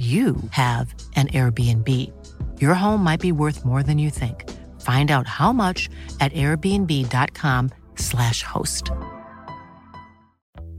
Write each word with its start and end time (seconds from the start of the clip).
you 0.00 0.36
have 0.52 0.94
an 1.14 1.28
Airbnb. 1.28 1.86
Your 2.58 2.72
home 2.72 3.04
might 3.04 3.20
be 3.20 3.32
worth 3.32 3.66
more 3.66 3.82
than 3.82 3.98
you 3.98 4.08
think. 4.08 4.48
Find 4.80 5.10
out 5.10 5.26
how 5.26 5.52
much 5.52 5.90
at 6.20 6.32
airbnb.com/slash 6.32 8.42
host. 8.42 8.90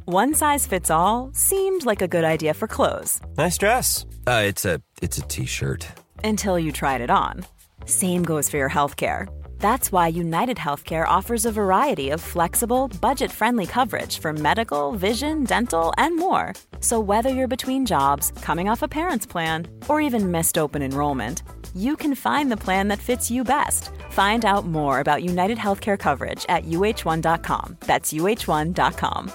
One 0.05 0.34
size 0.34 0.65
fits 0.65 0.89
all 0.89 1.29
seemed 1.35 1.85
like 1.85 2.02
a 2.02 2.07
good 2.07 2.23
idea 2.23 2.55
for 2.55 2.67
clothes 2.67 3.21
Nice 3.38 3.59
dress. 3.59 4.07
Uh, 4.26 4.41
it's 4.45 4.65
a 4.65 4.81
it's 5.03 5.20
a 5.20 5.21
t-shirt. 5.21 5.85
until 6.23 6.57
you 6.57 6.71
tried 6.71 7.01
it 7.01 7.12
on. 7.12 7.45
Same 7.85 8.23
goes 8.23 8.49
for 8.49 8.57
your 8.57 8.71
healthcare. 8.71 9.27
That's 9.59 9.91
why 9.91 10.07
United 10.07 10.57
Healthcare 10.57 11.07
offers 11.07 11.45
a 11.45 11.51
variety 11.51 12.09
of 12.09 12.21
flexible, 12.21 12.88
budget 12.99 13.31
friendly 13.31 13.67
coverage 13.67 14.17
for 14.20 14.34
medical, 14.34 14.93
vision, 14.93 15.43
dental, 15.43 15.93
and 15.98 16.17
more. 16.17 16.53
So, 16.81 16.99
whether 16.99 17.30
you're 17.30 17.48
between 17.48 17.85
jobs, 17.85 18.34
coming 18.41 18.67
off 18.67 18.81
a 18.81 18.88
parent's 18.88 19.26
plan, 19.26 19.67
or 19.88 20.02
even 20.02 20.31
missed 20.31 20.58
open 20.58 20.81
enrollment, 20.81 21.44
you 21.73 21.95
can 21.95 22.16
find 22.16 22.52
the 22.52 22.57
plan 22.57 22.90
that 22.90 22.99
fits 22.99 23.32
you 23.32 23.46
best. 23.46 23.91
Find 24.10 24.43
out 24.43 24.65
more 24.65 24.99
about 24.99 25.23
United 25.23 25.57
Healthcare 25.57 25.98
coverage 25.98 26.46
at 26.49 26.65
uh1.com. 26.65 27.77
That's 27.79 28.12
uh1.com. 28.12 29.32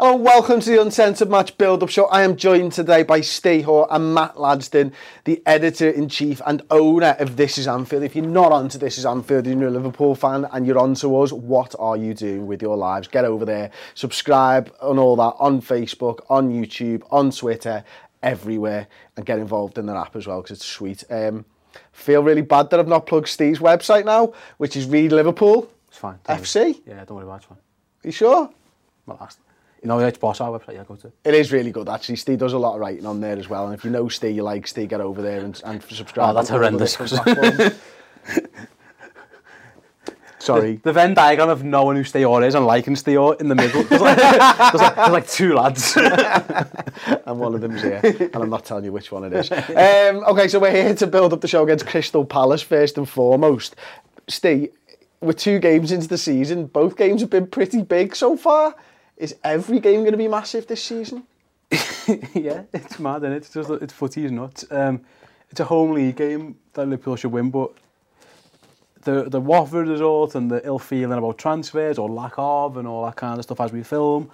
Hello, 0.00 0.16
welcome 0.16 0.58
to 0.60 0.70
the 0.70 0.80
Uncensored 0.80 1.30
Match 1.30 1.56
Build-Up 1.58 1.88
Show. 1.88 2.06
I 2.06 2.22
am 2.22 2.36
joined 2.36 2.72
today 2.72 3.02
by 3.04 3.20
Steve 3.20 3.66
Hoare 3.66 3.86
and 3.90 4.14
Matt 4.14 4.34
Ladson, 4.34 4.92
the 5.24 5.40
editor-in-chief 5.46 6.40
and 6.44 6.62
owner 6.70 7.14
of 7.20 7.36
This 7.36 7.56
Is 7.58 7.68
Anfield. 7.68 8.02
If 8.02 8.16
you're 8.16 8.24
not 8.26 8.50
onto 8.52 8.78
This 8.78 8.98
Is 8.98 9.06
Anfield 9.06 9.46
and 9.46 9.60
you're 9.60 9.68
a 9.68 9.72
Liverpool 9.72 10.14
fan 10.16 10.46
and 10.50 10.66
you're 10.66 10.78
onto 10.78 11.14
us, 11.20 11.32
what 11.32 11.74
are 11.78 11.96
you 11.96 12.14
doing 12.14 12.46
with 12.46 12.62
your 12.62 12.76
lives? 12.76 13.06
Get 13.06 13.24
over 13.24 13.44
there, 13.44 13.70
subscribe 13.94 14.74
and 14.82 14.98
all 14.98 15.14
that 15.16 15.34
on 15.38 15.60
Facebook, 15.62 16.20
on 16.28 16.50
YouTube, 16.50 17.02
on 17.12 17.30
Twitter, 17.30 17.84
everywhere, 18.22 18.88
and 19.16 19.24
get 19.26 19.38
involved 19.38 19.78
in 19.78 19.86
the 19.86 19.94
app 19.94 20.16
as 20.16 20.26
well 20.26 20.42
because 20.42 20.56
it's 20.58 20.66
sweet. 20.66 21.04
Um, 21.10 21.44
feel 21.92 22.22
really 22.24 22.42
bad 22.42 22.70
that 22.70 22.80
I've 22.80 22.88
not 22.88 23.06
plugged 23.06 23.28
Steve's 23.28 23.60
website 23.60 24.04
now, 24.04 24.32
which 24.56 24.74
is 24.76 24.86
Read 24.86 25.12
Liverpool 25.12 25.70
It's 25.88 25.98
fine. 25.98 26.18
worry. 26.28 26.38
FC. 26.40 26.80
Yeah, 26.86 27.04
don't 27.04 27.16
worry 27.18 27.24
about 27.24 27.34
it. 27.34 27.38
It's 27.38 27.46
fine. 27.46 27.58
You 28.02 28.12
sure? 28.12 28.50
Last. 29.06 29.38
You 29.82 29.88
know, 29.88 29.98
it's 29.98 30.18
boss 30.18 30.40
our 30.40 30.58
website. 30.58 30.74
Yeah, 30.74 30.84
go 30.84 30.94
to. 30.94 31.12
It 31.24 31.34
is 31.34 31.50
really 31.50 31.72
good, 31.72 31.88
actually. 31.88 32.16
Steve 32.16 32.38
does 32.38 32.52
a 32.52 32.58
lot 32.58 32.74
of 32.74 32.80
writing 32.80 33.04
on 33.04 33.20
there 33.20 33.36
as 33.36 33.48
well. 33.48 33.66
And 33.66 33.74
if 33.74 33.84
you 33.84 33.90
know 33.90 34.08
Steve, 34.08 34.36
you 34.36 34.44
like 34.44 34.68
Steve, 34.68 34.88
get 34.88 35.00
over 35.00 35.20
there 35.20 35.40
and, 35.40 35.60
and 35.64 35.82
subscribe. 35.82 36.30
Oh, 36.30 36.34
that's 36.34 36.48
the 36.50 36.54
horrendous. 36.54 36.96
Sorry. 40.42 40.80
The 40.82 40.92
Venn 40.92 41.14
diagram 41.14 41.48
of 41.50 41.62
knowing 41.62 41.96
who 41.96 42.02
Steve 42.02 42.26
Steor 42.26 42.44
is 42.44 42.56
and 42.56 42.66
liking 42.66 42.94
Steor 42.94 43.40
in 43.40 43.48
the 43.48 43.54
middle. 43.54 43.84
There's 43.84 44.00
like, 44.00 44.16
there's 44.18 44.74
like, 44.74 44.96
there's 44.96 45.10
like 45.10 45.28
two 45.28 45.54
lads. 45.54 45.96
and 45.96 47.38
one 47.38 47.54
of 47.54 47.60
them's 47.60 47.80
here. 47.80 48.00
And 48.02 48.36
I'm 48.36 48.50
not 48.50 48.64
telling 48.64 48.84
you 48.84 48.90
which 48.90 49.12
one 49.12 49.22
it 49.22 49.32
is. 49.32 49.52
Um, 49.52 50.24
okay, 50.24 50.48
so 50.48 50.58
we're 50.58 50.72
here 50.72 50.96
to 50.96 51.06
build 51.06 51.32
up 51.32 51.42
the 51.42 51.48
show 51.48 51.62
against 51.62 51.86
Crystal 51.86 52.24
Palace 52.24 52.60
first 52.60 52.98
and 52.98 53.08
foremost. 53.08 53.76
Steve, 54.26 54.72
we're 55.20 55.32
two 55.32 55.60
games 55.60 55.92
into 55.92 56.08
the 56.08 56.18
season. 56.18 56.66
Both 56.66 56.96
games 56.96 57.20
have 57.20 57.30
been 57.30 57.46
pretty 57.46 57.82
big 57.82 58.16
so 58.16 58.36
far. 58.36 58.74
Is 59.16 59.36
every 59.44 59.80
game 59.80 60.00
going 60.00 60.12
to 60.12 60.18
be 60.18 60.28
massive 60.28 60.66
this 60.66 60.82
season? 60.82 61.24
yeah, 62.34 62.62
it's 62.72 62.98
mad, 62.98 63.22
isn't 63.22 63.32
it? 63.32 63.36
It's 63.36 63.50
just 63.50 63.70
it's 63.70 63.92
footy 63.92 64.24
is 64.24 64.32
nuts. 64.32 64.64
Um, 64.70 65.00
it's 65.50 65.60
a 65.60 65.64
home 65.64 65.92
league 65.92 66.16
game 66.16 66.56
that 66.72 66.86
Liverpool 66.86 67.16
should 67.16 67.32
win, 67.32 67.50
but 67.50 67.72
the 69.02 69.24
the 69.28 69.40
Watford 69.40 69.88
result 69.88 70.34
and 70.34 70.50
the 70.50 70.64
ill 70.66 70.78
feeling 70.78 71.16
about 71.16 71.38
transfers 71.38 71.98
or 71.98 72.08
lack 72.08 72.34
of 72.36 72.76
and 72.76 72.88
all 72.88 73.04
that 73.04 73.16
kind 73.16 73.38
of 73.38 73.44
stuff 73.44 73.60
as 73.60 73.72
we 73.72 73.82
film, 73.82 74.30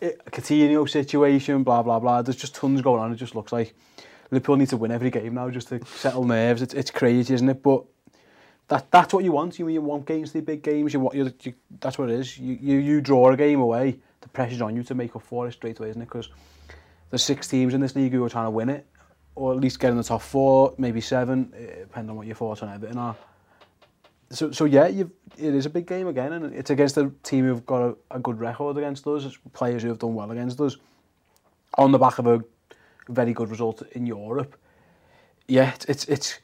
it, 0.00 0.24
Coutinho 0.26 0.88
situation, 0.88 1.62
blah 1.62 1.82
blah 1.82 1.98
blah. 1.98 2.22
There's 2.22 2.36
just 2.36 2.54
tons 2.54 2.80
going 2.80 3.00
on. 3.00 3.12
It 3.12 3.16
just 3.16 3.34
looks 3.34 3.52
like 3.52 3.74
Liverpool 4.30 4.56
need 4.56 4.68
to 4.68 4.76
win 4.76 4.90
every 4.90 5.10
game 5.10 5.34
now 5.34 5.50
just 5.50 5.68
to 5.68 5.84
settle 5.86 6.24
nerves. 6.24 6.62
It's 6.62 6.74
it's 6.74 6.90
crazy, 6.90 7.34
isn't 7.34 7.48
it? 7.48 7.62
But 7.62 7.84
that 8.68 8.90
that's 8.90 9.14
what 9.14 9.24
you 9.24 9.32
want. 9.32 9.58
You 9.58 9.68
you 9.68 9.80
want 9.80 10.06
games 10.06 10.32
to 10.32 10.40
be 10.40 10.44
big 10.44 10.62
games. 10.62 10.92
You 10.92 11.00
want 11.00 11.16
you, 11.16 11.32
you 11.42 11.54
that's 11.80 11.98
what 11.98 12.10
it 12.10 12.18
is. 12.18 12.38
You, 12.38 12.58
you 12.60 12.78
you 12.78 13.00
draw 13.00 13.30
a 13.30 13.36
game 13.36 13.60
away. 13.60 13.98
the 14.20 14.28
pressure's 14.28 14.60
on 14.60 14.74
you 14.76 14.82
to 14.84 14.94
make 14.94 15.14
up 15.16 15.22
for 15.22 15.46
it 15.46 15.52
straight 15.52 15.78
away, 15.78 15.90
isn't 15.90 16.02
it? 16.02 16.06
Because 16.06 16.28
there's 17.10 17.22
six 17.22 17.48
teams 17.48 17.74
in 17.74 17.80
this 17.80 17.94
league 17.96 18.12
who 18.12 18.24
are 18.24 18.28
trying 18.28 18.46
to 18.46 18.50
win 18.50 18.68
it, 18.68 18.86
or 19.34 19.52
at 19.52 19.60
least 19.60 19.80
get 19.80 19.90
in 19.90 19.96
the 19.96 20.02
top 20.02 20.22
four, 20.22 20.74
maybe 20.78 21.00
seven, 21.00 21.52
eh, 21.56 21.80
depending 21.80 22.10
on 22.10 22.16
what 22.16 22.26
your 22.26 22.36
thoughts 22.36 22.62
on 22.62 22.68
Everton 22.68 22.98
are. 22.98 23.16
So, 24.30 24.50
so 24.50 24.64
yeah, 24.66 24.88
you've, 24.88 25.10
it 25.38 25.54
is 25.54 25.64
a 25.64 25.70
big 25.70 25.86
game 25.86 26.08
again, 26.08 26.32
and 26.32 26.54
it's 26.54 26.70
against 26.70 26.98
a 26.98 27.10
team 27.22 27.44
who've 27.46 27.64
got 27.64 27.82
a, 27.82 27.96
a 28.10 28.18
good 28.18 28.38
record 28.38 28.76
against 28.76 29.06
us, 29.06 29.24
it's 29.24 29.38
players 29.52 29.82
who 29.82 29.88
have 29.88 29.98
done 29.98 30.14
well 30.14 30.30
against 30.30 30.60
us, 30.60 30.76
on 31.78 31.92
the 31.92 31.98
back 31.98 32.18
of 32.18 32.26
a 32.26 32.44
very 33.08 33.32
good 33.32 33.48
result 33.50 33.82
in 33.92 34.04
Europe. 34.04 34.56
Yeah, 35.46 35.72
it's, 35.74 35.84
it's, 35.86 36.04
it's 36.06 36.40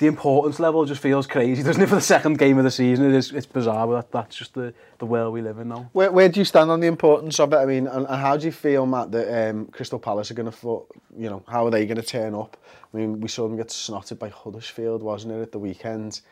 the 0.00 0.06
importance 0.06 0.58
level 0.58 0.86
just 0.86 1.02
feels 1.02 1.26
crazy, 1.26 1.62
doesn't 1.62 1.82
it? 1.82 1.86
For 1.86 1.96
the 1.96 2.00
second 2.00 2.38
game 2.38 2.56
of 2.56 2.64
the 2.64 2.70
season, 2.70 3.04
it 3.04 3.14
is 3.14 3.32
it's 3.32 3.44
bizarre, 3.44 3.86
but 3.86 3.96
that, 4.00 4.10
that's 4.10 4.34
just 4.34 4.54
the 4.54 4.72
the 4.98 5.04
world 5.04 5.34
we 5.34 5.42
live 5.42 5.58
in 5.58 5.68
now. 5.68 5.90
Where, 5.92 6.10
where 6.10 6.30
do 6.30 6.40
you 6.40 6.46
stand 6.46 6.70
on 6.70 6.80
the 6.80 6.86
importance 6.86 7.38
of 7.38 7.52
it? 7.52 7.56
I 7.56 7.66
mean, 7.66 7.86
and, 7.86 8.06
and 8.06 8.20
how 8.20 8.38
do 8.38 8.46
you 8.46 8.52
feel, 8.52 8.86
Matt, 8.86 9.12
that 9.12 9.50
um, 9.50 9.66
Crystal 9.66 9.98
Palace 9.98 10.30
are 10.30 10.34
going 10.34 10.50
to, 10.50 10.86
you 11.18 11.28
know, 11.28 11.42
how 11.46 11.66
are 11.66 11.70
they 11.70 11.84
going 11.84 12.00
to 12.00 12.02
turn 12.02 12.34
up? 12.34 12.56
I 12.92 12.96
mean, 12.96 13.20
we 13.20 13.28
saw 13.28 13.46
them 13.46 13.58
get 13.58 13.68
snotted 13.68 14.18
by 14.18 14.30
Huddersfield, 14.30 15.02
wasn't 15.02 15.34
it, 15.34 15.42
at 15.42 15.52
the 15.52 15.58
weekend? 15.58 16.22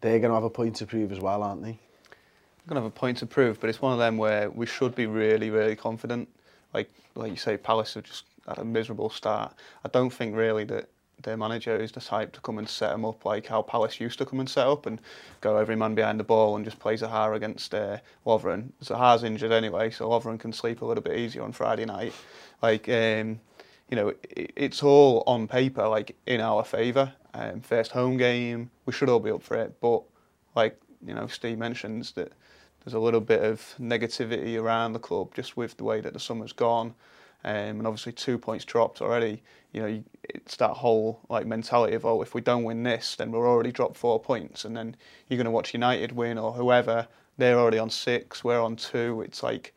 They're 0.00 0.18
going 0.18 0.30
to 0.30 0.34
have 0.34 0.44
a 0.44 0.50
point 0.50 0.76
to 0.76 0.86
prove 0.86 1.12
as 1.12 1.20
well, 1.20 1.42
aren't 1.42 1.62
they? 1.62 1.72
They're 1.72 2.68
going 2.68 2.76
to 2.76 2.82
have 2.82 2.92
a 2.92 2.98
point 2.98 3.18
to 3.18 3.26
prove, 3.26 3.60
but 3.60 3.68
it's 3.68 3.82
one 3.82 3.92
of 3.92 3.98
them 3.98 4.16
where 4.16 4.48
we 4.50 4.64
should 4.64 4.94
be 4.94 5.04
really, 5.04 5.50
really 5.50 5.76
confident. 5.76 6.30
Like 6.72 6.90
like 7.14 7.30
you 7.30 7.36
say, 7.36 7.58
Palace 7.58 7.92
have 7.94 8.04
just 8.04 8.24
had 8.48 8.58
a 8.58 8.64
miserable 8.64 9.10
start. 9.10 9.54
I 9.84 9.88
don't 9.88 10.10
think 10.10 10.34
really 10.34 10.64
that 10.64 10.88
their 11.22 11.36
manager 11.36 11.76
is 11.76 11.92
the 11.92 12.00
type 12.00 12.32
to 12.32 12.40
come 12.40 12.58
and 12.58 12.68
set 12.68 12.90
them 12.90 13.04
up 13.04 13.24
like 13.24 13.46
how 13.46 13.62
Palace 13.62 14.00
used 14.00 14.18
to 14.18 14.26
come 14.26 14.40
and 14.40 14.48
set 14.48 14.66
up 14.66 14.86
and 14.86 15.00
go 15.40 15.56
every 15.56 15.76
man 15.76 15.94
behind 15.94 16.18
the 16.18 16.24
ball 16.24 16.56
and 16.56 16.64
just 16.64 16.78
play 16.78 16.96
Zaha 16.96 17.34
against 17.34 17.74
uh, 17.74 17.98
Lovren. 18.26 18.70
Zaha's 18.82 19.22
injured 19.22 19.52
anyway, 19.52 19.90
so 19.90 20.08
Lovren 20.08 20.38
can 20.38 20.52
sleep 20.52 20.82
a 20.82 20.84
little 20.84 21.02
bit 21.02 21.16
easier 21.16 21.42
on 21.42 21.52
Friday 21.52 21.84
night. 21.84 22.12
Like, 22.60 22.88
um, 22.88 23.40
you 23.88 23.96
know, 23.96 24.08
it, 24.08 24.52
it's 24.56 24.82
all 24.82 25.22
on 25.26 25.46
paper, 25.46 25.86
like 25.86 26.16
in 26.26 26.40
our 26.40 26.64
favour. 26.64 27.12
Um, 27.34 27.60
first 27.60 27.92
home 27.92 28.16
game, 28.16 28.70
we 28.86 28.92
should 28.92 29.08
all 29.08 29.20
be 29.20 29.30
up 29.30 29.42
for 29.42 29.56
it, 29.56 29.80
but 29.80 30.02
like 30.54 30.78
you 31.06 31.14
know, 31.14 31.26
Steve 31.26 31.58
mentions 31.58 32.12
that 32.12 32.32
there's 32.84 32.94
a 32.94 32.98
little 32.98 33.20
bit 33.20 33.42
of 33.42 33.74
negativity 33.80 34.60
around 34.60 34.92
the 34.92 34.98
club 34.98 35.34
just 35.34 35.56
with 35.56 35.76
the 35.76 35.84
way 35.84 36.00
that 36.00 36.12
the 36.12 36.20
summer's 36.20 36.52
gone, 36.52 36.94
um, 37.44 37.54
and 37.78 37.86
obviously 37.86 38.12
two 38.12 38.38
points 38.38 38.64
dropped 38.64 39.00
already. 39.02 39.42
You 39.72 39.80
know, 39.82 39.88
you- 39.88 40.04
it's 40.24 40.56
that 40.56 40.70
whole 40.70 41.20
like 41.28 41.46
mentality 41.46 41.94
of 41.94 42.04
oh, 42.06 42.22
if 42.22 42.34
we 42.34 42.40
don't 42.40 42.62
win 42.64 42.82
this, 42.84 43.16
then 43.16 43.32
we're 43.32 43.48
already 43.48 43.72
dropped 43.72 43.96
four 43.96 44.20
points, 44.20 44.64
and 44.64 44.76
then 44.76 44.96
you're 45.28 45.36
going 45.36 45.44
to 45.46 45.50
watch 45.50 45.74
United 45.74 46.12
win 46.12 46.38
or 46.38 46.52
whoever. 46.52 47.08
They're 47.38 47.58
already 47.58 47.78
on 47.78 47.90
six, 47.90 48.44
we're 48.44 48.60
on 48.60 48.76
two. 48.76 49.22
It's 49.22 49.42
like 49.42 49.74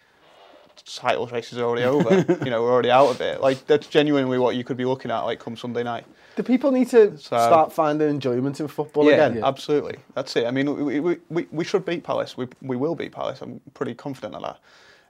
title 0.85 1.25
race 1.27 1.51
is 1.53 1.57
already 1.59 1.83
over. 1.83 2.25
you 2.43 2.51
know, 2.51 2.61
we're 2.61 2.71
already 2.71 2.91
out 2.91 3.07
of 3.09 3.21
it. 3.21 3.41
Like 3.41 3.65
that's 3.65 3.87
genuinely 3.87 4.37
what 4.37 4.55
you 4.55 4.63
could 4.63 4.77
be 4.77 4.85
looking 4.85 5.09
at 5.09 5.21
like 5.21 5.39
come 5.39 5.55
Sunday 5.57 5.83
night. 5.83 6.05
Do 6.35 6.43
people 6.43 6.71
need 6.71 6.89
to 6.89 7.17
So- 7.17 7.37
start 7.37 7.71
finding 7.73 8.09
enjoyment 8.09 8.59
in 8.59 8.67
football 8.67 9.05
yeah, 9.09 9.25
again? 9.27 9.43
absolutely. 9.43 9.97
That's 10.13 10.35
it. 10.35 10.45
I 10.45 10.51
mean, 10.51 10.85
we, 10.85 10.99
we, 10.99 11.17
we, 11.29 11.47
we 11.49 11.63
should 11.63 11.85
beat 11.85 12.03
Palace. 12.03 12.35
We, 12.37 12.47
we 12.61 12.75
will 12.75 12.93
beat 12.95 13.13
Palace. 13.13 13.41
I'm 13.41 13.61
pretty 13.73 13.95
confident 13.95 14.35
of 14.35 14.41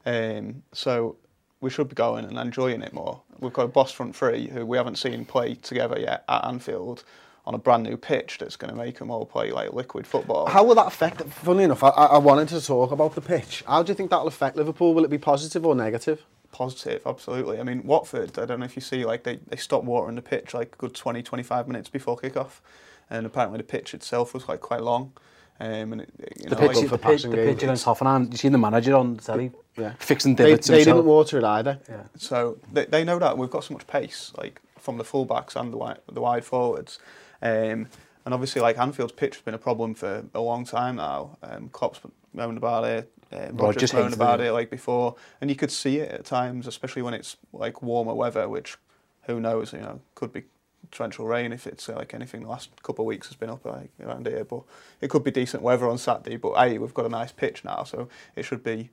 that. 0.06 0.38
Um, 0.38 0.62
so 0.72 1.18
we 1.62 1.70
should 1.70 1.90
be 1.90 1.96
going 1.96 2.26
and 2.26 2.38
enjoying 2.38 2.82
it 2.82 2.94
more. 2.94 3.22
We've 3.40 3.54
got 3.54 3.64
a 3.64 3.68
boss 3.68 3.92
front 3.92 4.16
three 4.16 4.48
who 4.48 4.66
we 4.66 4.78
haven't 4.78 4.98
seen 4.98 5.26
play 5.26 5.56
together 5.56 6.00
yet 6.00 6.24
at 6.30 6.46
Anfield 6.46 7.04
on 7.46 7.54
a 7.54 7.58
brand 7.58 7.84
new 7.84 7.96
pitch 7.96 8.38
that's 8.40 8.56
going 8.56 8.72
to 8.72 8.78
make 8.78 8.98
them 8.98 9.12
all 9.12 9.26
play 9.26 9.52
like 9.52 9.72
liquid 9.74 10.08
football. 10.08 10.48
How 10.48 10.64
will 10.64 10.76
that 10.76 10.88
affect? 10.88 11.22
Funny 11.22 11.64
enough, 11.64 11.84
I, 11.84 11.90
I 11.90 12.06
I 12.06 12.18
wanted 12.18 12.50
to 12.50 12.62
talk 12.66 12.92
about 12.92 13.16
the 13.16 13.22
pitch. 13.22 13.64
How 13.68 13.84
do 13.84 13.92
you 13.92 13.96
think 13.96 14.10
that'll 14.10 14.28
affect 14.28 14.56
Liverpool? 14.58 14.94
Will 14.94 15.06
it 15.06 15.12
be 15.12 15.18
positive 15.18 15.66
or 15.66 15.76
negative? 15.76 16.26
Positive, 16.52 17.02
absolutely. 17.06 17.60
I 17.60 17.64
mean, 17.64 17.84
Watford, 17.84 18.40
I 18.40 18.46
don't 18.46 18.60
know 18.60 18.66
if 18.66 18.76
you 18.76 18.82
see, 18.82 19.06
like, 19.06 19.24
they, 19.24 19.40
they 19.48 19.58
stopped 19.58 19.86
watering 19.86 20.16
the 20.16 20.22
pitch 20.22 20.54
like 20.54 20.74
a 20.74 20.78
good 20.78 20.96
20, 20.96 21.22
25 21.22 21.68
minutes 21.68 21.90
before 21.90 22.18
kick-off. 22.18 22.62
And 23.10 23.26
apparently 23.26 23.58
the 23.58 23.64
pitch 23.64 23.94
itself 23.94 24.34
was 24.34 24.48
like 24.48 24.62
quite 24.62 24.82
long. 24.82 25.12
Um, 25.60 25.92
and 25.94 26.02
it, 26.02 26.10
you 26.38 26.50
The 26.50 26.56
know, 26.56 26.68
pitch, 26.68 26.78
like, 26.78 26.88
for 26.88 26.98
the, 26.98 27.04
pitch, 27.04 27.24
the 27.24 27.30
pitch 27.30 27.64
against 27.64 27.86
Hoffenheim, 27.86 28.32
you 28.32 28.38
seen 28.38 28.54
the 28.54 28.58
manager 28.58 28.96
on 28.96 29.16
the 29.18 29.22
telly 29.22 29.52
Yeah. 29.78 29.94
fixing 30.00 30.36
They, 30.36 30.46
divots 30.46 30.68
they 30.68 30.78
himself. 30.78 30.98
didn't 30.98 31.08
water 31.08 31.38
it 31.38 31.44
either. 31.44 31.80
Yeah. 31.90 32.04
So 32.18 32.58
they, 32.72 32.86
they 32.86 33.04
know 33.04 33.20
that 33.20 33.38
we've 33.38 33.50
got 33.50 33.64
so 33.64 33.74
much 33.74 33.86
pace. 33.88 34.32
Like 34.38 34.62
from 34.80 34.98
the 34.98 35.04
fullbacks 35.04 35.56
and 35.60 35.74
the 35.74 35.78
wide, 35.78 36.00
the 36.12 36.22
wide 36.22 36.46
forwards. 36.46 37.00
Um, 37.42 37.88
and 38.24 38.34
obviously, 38.34 38.62
like 38.62 38.78
Anfield's 38.78 39.14
pitch 39.14 39.36
has 39.36 39.42
been 39.42 39.54
a 39.54 39.60
problem 39.60 39.94
for 39.94 40.26
a 40.34 40.42
long 40.42 40.66
time 40.66 40.96
now. 40.96 41.38
Um, 41.44 41.70
Klopp's 41.70 42.00
moaned 42.34 42.58
about 42.58 42.84
it. 42.86 43.12
Um, 43.32 43.58
Rogers 43.58 43.60
Rodgers 43.60 43.94
moaned 43.94 44.14
about 44.14 44.40
it. 44.40 44.48
it 44.48 44.52
like 44.54 44.70
before, 44.70 45.16
and 45.42 45.50
you 45.50 45.56
could 45.56 45.72
see 45.72 45.98
it 45.98 46.12
at 46.12 46.26
times, 46.26 46.68
especially 46.68 47.02
when 47.02 47.14
it's 47.14 47.38
like 47.54 47.82
warmer 47.82 48.14
weather, 48.14 48.48
which 48.48 48.78
who 49.24 49.40
knows, 49.40 49.74
you 49.74 49.80
know, 49.80 50.00
could 50.16 50.32
be 50.32 50.44
torrential 50.92 51.26
rain 51.26 51.52
if 51.52 51.68
it's 51.68 51.90
uh, 51.90 51.96
like 51.96 52.14
anything 52.14 52.42
the 52.44 52.48
last 52.48 52.70
couple 52.84 53.04
of 53.04 53.08
weeks 53.08 53.28
has 53.28 53.36
been 53.36 53.50
up 53.50 53.66
like, 53.66 53.90
around 54.04 54.28
here. 54.28 54.44
But 54.44 54.62
it 55.02 55.10
could 55.10 55.24
be 55.24 55.32
decent 55.32 55.62
weather 55.64 55.88
on 55.88 55.98
Saturday. 55.98 56.38
But 56.38 56.56
hey, 56.56 56.78
we've 56.78 56.94
got 56.94 57.06
a 57.06 57.10
nice 57.10 57.32
pitch 57.32 57.64
now, 57.64 57.84
so 57.84 58.08
it 58.36 58.44
should 58.44 58.64
be 58.64 58.90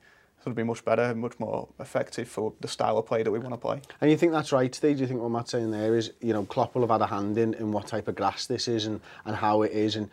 would 0.47 0.57
be 0.57 0.63
much 0.63 0.85
better 0.85 1.03
and 1.03 1.21
much 1.21 1.39
more 1.39 1.69
effective 1.79 2.29
for 2.29 2.53
the 2.61 2.69
style 2.69 2.99
of 2.99 3.07
play 3.07 3.23
that 3.23 3.31
we 3.31 3.39
want 3.39 3.53
to 3.53 3.59
play. 3.59 3.81
And 4.01 4.11
you 4.11 4.17
think 4.17 4.33
that's 4.33 4.53
right 4.53 4.73
today? 4.73 4.95
Do 4.95 5.01
you 5.01 5.07
think 5.07 5.21
what 5.21 5.31
Matt's 5.31 5.53
saying 5.53 5.71
there 5.71 5.97
is, 5.97 6.13
you 6.21 6.33
know, 6.33 6.45
Klopp 6.45 6.75
will 6.75 6.83
have 6.83 6.91
had 6.91 7.01
a 7.01 7.07
hand 7.07 7.39
in, 7.39 7.55
in 7.55 7.73
what 7.73 7.87
type 7.87 8.09
of 8.09 8.15
grass 8.15 8.47
this 8.47 8.69
is 8.69 8.87
and, 8.87 9.01
and 9.25 9.37
how 9.37 9.63
it 9.63 9.73
is 9.73 9.97
and 9.97 10.11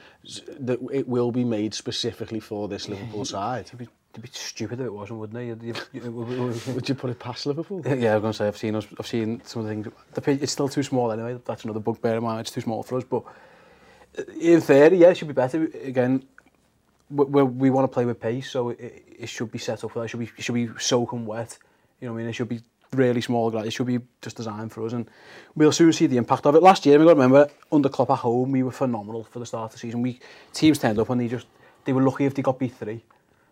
that 0.60 0.80
it 0.92 1.08
will 1.08 1.32
be 1.32 1.44
made 1.44 1.74
specifically 1.74 2.40
for 2.40 2.68
this 2.68 2.88
Liverpool 2.88 3.26
side? 3.26 3.66
It'd 3.66 3.80
be, 3.80 3.88
it'd 4.14 4.24
be 4.24 4.30
stupid 4.32 4.80
if 4.80 4.86
it 4.86 4.94
wasn't, 4.94 5.20
wouldn't 5.20 5.62
it? 5.62 5.64
You, 5.64 5.74
you, 5.94 6.12
Would 6.12 6.88
you 6.88 6.96
put 6.96 7.10
it 7.10 7.20
past 7.20 7.46
Liverpool? 7.46 7.82
Yeah, 7.86 8.12
I 8.12 8.18
was 8.18 8.22
going 8.22 8.34
to 8.34 8.34
say, 8.34 8.48
I've 8.48 8.58
seen, 8.58 8.76
us, 8.76 8.88
I've 9.00 9.08
seen 9.08 9.42
some 9.44 9.62
of 9.62 9.68
the 9.68 9.74
things. 9.74 9.88
The 10.14 10.22
pitch, 10.22 10.42
it's 10.42 10.52
still 10.52 10.70
too 10.70 10.84
small 10.84 11.12
anyway, 11.12 11.40
that's 11.46 11.64
another 11.64 11.80
bugbear 11.80 12.18
of 12.18 12.24
mine, 12.24 12.40
it's 12.40 12.52
too 12.52 12.62
small 12.62 12.84
for 12.84 12.98
us, 12.98 13.04
but 13.04 13.24
uh, 14.18 14.24
in 14.40 14.62
theory, 14.62 14.98
yeah, 14.98 15.10
it 15.10 15.18
should 15.18 15.28
be 15.28 15.34
better. 15.34 15.70
Again, 15.84 16.24
we, 17.10 17.44
we, 17.44 17.70
want 17.70 17.90
to 17.90 17.94
play 17.94 18.06
with 18.06 18.20
pace, 18.20 18.50
so 18.50 18.70
it, 18.70 19.04
it 19.20 19.30
should 19.30 19.52
be 19.52 19.58
set 19.58 19.84
up 19.84 19.92
for 19.92 20.00
that. 20.00 20.06
It 20.06 20.08
should 20.10 20.20
be, 20.20 20.32
it 20.38 20.44
should 20.44 20.56
be 20.56 20.70
soaking 20.78 21.26
wet. 21.26 21.58
You 22.00 22.08
know 22.08 22.14
what 22.14 22.20
I 22.20 22.22
mean? 22.22 22.30
It 22.30 22.34
should 22.34 22.50
be 22.50 22.62
really 22.94 23.22
small. 23.22 23.52
grass. 23.52 23.66
It 23.66 23.72
should 23.72 23.88
be 23.88 24.00
just 24.22 24.38
designed 24.38 24.72
for 24.72 24.86
us. 24.86 24.94
And 24.94 25.10
we'll 25.56 25.72
soon 25.72 25.92
see 25.94 26.08
the 26.08 26.18
impact 26.18 26.46
of 26.46 26.56
it. 26.56 26.64
Last 26.64 26.86
year, 26.86 26.98
we 26.98 27.06
got 27.06 27.12
to 27.12 27.16
remember, 27.16 27.50
under 27.72 27.90
Klopp 27.90 28.12
at 28.12 28.20
home, 28.20 28.52
we 28.52 28.64
were 28.64 28.72
phenomenal 28.72 29.24
for 29.24 29.40
the 29.40 29.46
start 29.46 29.66
of 29.66 29.72
the 29.74 29.80
season. 29.80 30.02
We 30.02 30.20
Teams 30.54 30.80
turned 30.80 31.00
up 31.00 31.10
and 31.10 31.20
they 31.20 31.28
just, 31.28 31.48
they 31.86 31.94
were 31.94 32.04
lucky 32.04 32.26
if 32.26 32.34
they 32.34 32.42
got 32.42 32.60
beat 32.60 32.74
three. 32.74 33.04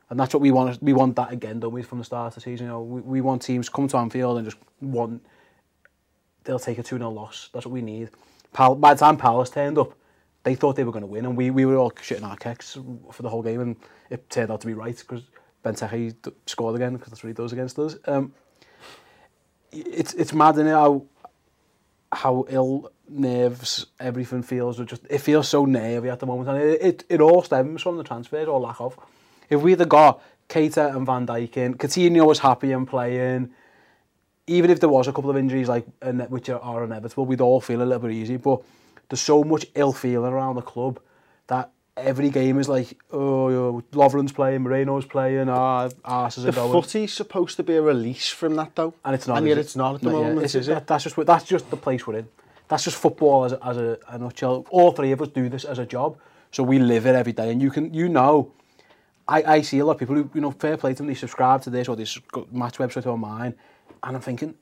And 0.09 0.19
that's 0.19 0.33
what 0.33 0.41
we 0.41 0.51
want. 0.51 0.81
We 0.81 0.93
want 0.93 1.15
that 1.17 1.33
again, 1.33 1.59
don't 1.59 1.73
we, 1.73 1.83
from 1.83 1.97
the 1.97 2.05
start 2.05 2.29
of 2.29 2.35
the 2.35 2.41
season? 2.41 2.67
You 2.67 2.71
know, 2.71 2.81
we, 2.81 3.01
we 3.01 3.21
want 3.21 3.41
teams 3.41 3.67
come 3.67 3.87
to 3.89 3.97
Anfield 3.97 4.37
and 4.37 4.45
just 4.45 4.57
want. 4.81 5.25
They'll 6.45 6.59
take 6.59 6.77
a 6.77 6.83
2 6.83 6.97
0 6.97 7.09
loss. 7.09 7.49
That's 7.53 7.65
what 7.65 7.73
we 7.73 7.81
need. 7.81 8.09
Pal, 8.53 8.75
by 8.75 8.93
the 8.93 9.01
time 9.01 9.17
Palace 9.17 9.49
turned 9.49 9.77
up, 9.77 9.93
they 10.47 10.55
thought 10.55 10.77
they 10.77 10.85
were 10.85 10.93
going 10.93 11.01
to 11.01 11.07
win, 11.07 11.25
and 11.25 11.35
we, 11.35 11.49
we 11.51 11.65
were 11.65 11.75
all 11.75 11.91
shitting 11.91 12.23
our 12.23 12.37
kicks 12.37 12.77
for 13.11 13.21
the 13.21 13.27
whole 13.27 13.43
game, 13.43 13.59
and 13.59 13.75
it 14.09 14.29
turned 14.29 14.49
out 14.49 14.61
to 14.61 14.67
be 14.67 14.73
right 14.73 14.97
because 14.97 15.23
Benteke 15.61 16.15
scored 16.45 16.75
again 16.77 16.93
because 16.93 17.09
that's 17.11 17.21
what 17.21 17.27
he 17.27 17.33
does 17.33 17.51
against 17.51 17.77
us. 17.77 17.97
Um, 18.05 18.33
it's 19.73 20.13
it's 20.13 20.31
mad 20.31 20.57
in 20.57 20.67
it 20.67 20.71
how 20.71 21.03
how 22.13 22.45
ill 22.47 22.89
nerves 23.09 23.87
everything 23.99 24.41
feels. 24.41 24.79
It 24.79 24.85
just 24.85 25.05
it 25.09 25.17
feels 25.17 25.49
so 25.49 25.65
nervy 25.65 26.09
at 26.09 26.21
the 26.21 26.25
moment, 26.25 26.47
and 26.47 26.57
it 26.59 26.81
it, 26.81 27.03
it 27.09 27.19
all 27.19 27.43
stems 27.43 27.81
from 27.81 27.97
the 27.97 28.03
transfers 28.03 28.47
or 28.47 28.57
lack 28.57 28.79
of. 28.79 28.97
If 29.49 29.61
we'd 29.61 29.81
have 29.81 29.89
got 29.89 30.21
Keita 30.47 30.95
and 30.95 31.05
Van 31.05 31.27
Dijk 31.27 31.57
in, 31.57 31.75
Coutinho 31.75 32.25
was 32.25 32.39
happy 32.39 32.71
and 32.71 32.87
playing. 32.87 33.49
Even 34.49 34.71
if 34.71 34.79
there 34.79 34.87
was 34.87 35.09
a 35.09 35.11
couple 35.11 35.29
of 35.29 35.35
injuries 35.35 35.67
like 35.67 35.85
which 36.29 36.49
are 36.49 36.83
inevitable, 36.85 37.25
we'd 37.25 37.41
all 37.41 37.59
feel 37.59 37.81
a 37.81 37.83
little 37.83 38.07
bit 38.07 38.11
easy, 38.11 38.37
but. 38.37 38.61
There's 39.09 39.21
so 39.21 39.43
much 39.43 39.65
ill 39.75 39.93
feeling 39.93 40.31
around 40.33 40.55
the 40.55 40.61
club 40.61 40.99
that 41.47 41.71
every 41.95 42.29
game 42.29 42.59
is 42.59 42.67
like, 42.69 42.97
oh, 43.11 43.49
yo, 43.49 43.83
Lovren's 43.93 44.31
playing, 44.31 44.61
Moreno's 44.63 45.05
playing, 45.05 45.49
ah, 45.49 45.87
arses 46.05 46.43
The 46.43 46.49
are 46.49 46.51
going. 46.51 46.71
footy's 46.81 47.13
supposed 47.13 47.57
to 47.57 47.63
be 47.63 47.75
a 47.75 47.81
release 47.81 48.29
from 48.29 48.55
that, 48.55 48.75
though. 48.75 48.93
And 49.05 49.15
it's 49.15 49.27
not. 49.27 49.37
And 49.39 49.47
yet 49.47 49.57
it? 49.57 49.61
it's 49.61 49.75
not 49.75 49.95
at 49.95 50.01
the 50.01 50.09
No, 50.11 50.21
yeah, 50.21 50.27
moment, 50.29 50.45
is 50.45 50.55
it? 50.55 50.65
that- 50.67 50.87
That's 50.87 51.03
just 51.05 51.15
that's 51.25 51.45
just 51.45 51.69
the 51.69 51.77
place 51.77 52.05
we're 52.05 52.17
in. 52.19 52.27
That's 52.67 52.83
just 52.83 52.97
football 52.97 53.45
as 53.45 53.53
a, 53.53 53.65
as 53.65 53.77
a, 53.77 53.97
a 54.09 54.17
nutshell. 54.17 54.65
All 54.69 54.91
three 54.91 55.11
of 55.13 55.21
us 55.21 55.29
do 55.29 55.47
this 55.47 55.63
as 55.63 55.79
a 55.79 55.85
job, 55.85 56.17
so 56.51 56.63
we 56.63 56.79
live 56.79 57.05
it 57.05 57.15
every 57.15 57.31
day. 57.31 57.49
And 57.49 57.61
you 57.61 57.71
can, 57.71 57.93
you 57.93 58.09
know, 58.09 58.51
I, 59.25 59.41
I 59.43 59.61
see 59.61 59.79
a 59.79 59.85
lot 59.85 59.93
of 59.93 59.99
people 59.99 60.15
who, 60.15 60.29
you 60.33 60.41
know, 60.41 60.51
fair 60.51 60.75
play 60.75 60.91
to 60.91 60.97
them. 60.97 61.07
They 61.07 61.13
subscribe 61.13 61.61
to 61.63 61.69
this 61.69 61.87
or 61.87 61.95
this 61.95 62.19
match 62.51 62.77
website 62.77 63.05
or 63.05 63.17
mine, 63.17 63.55
and 64.03 64.15
I'm 64.17 64.21
thinking, 64.21 64.53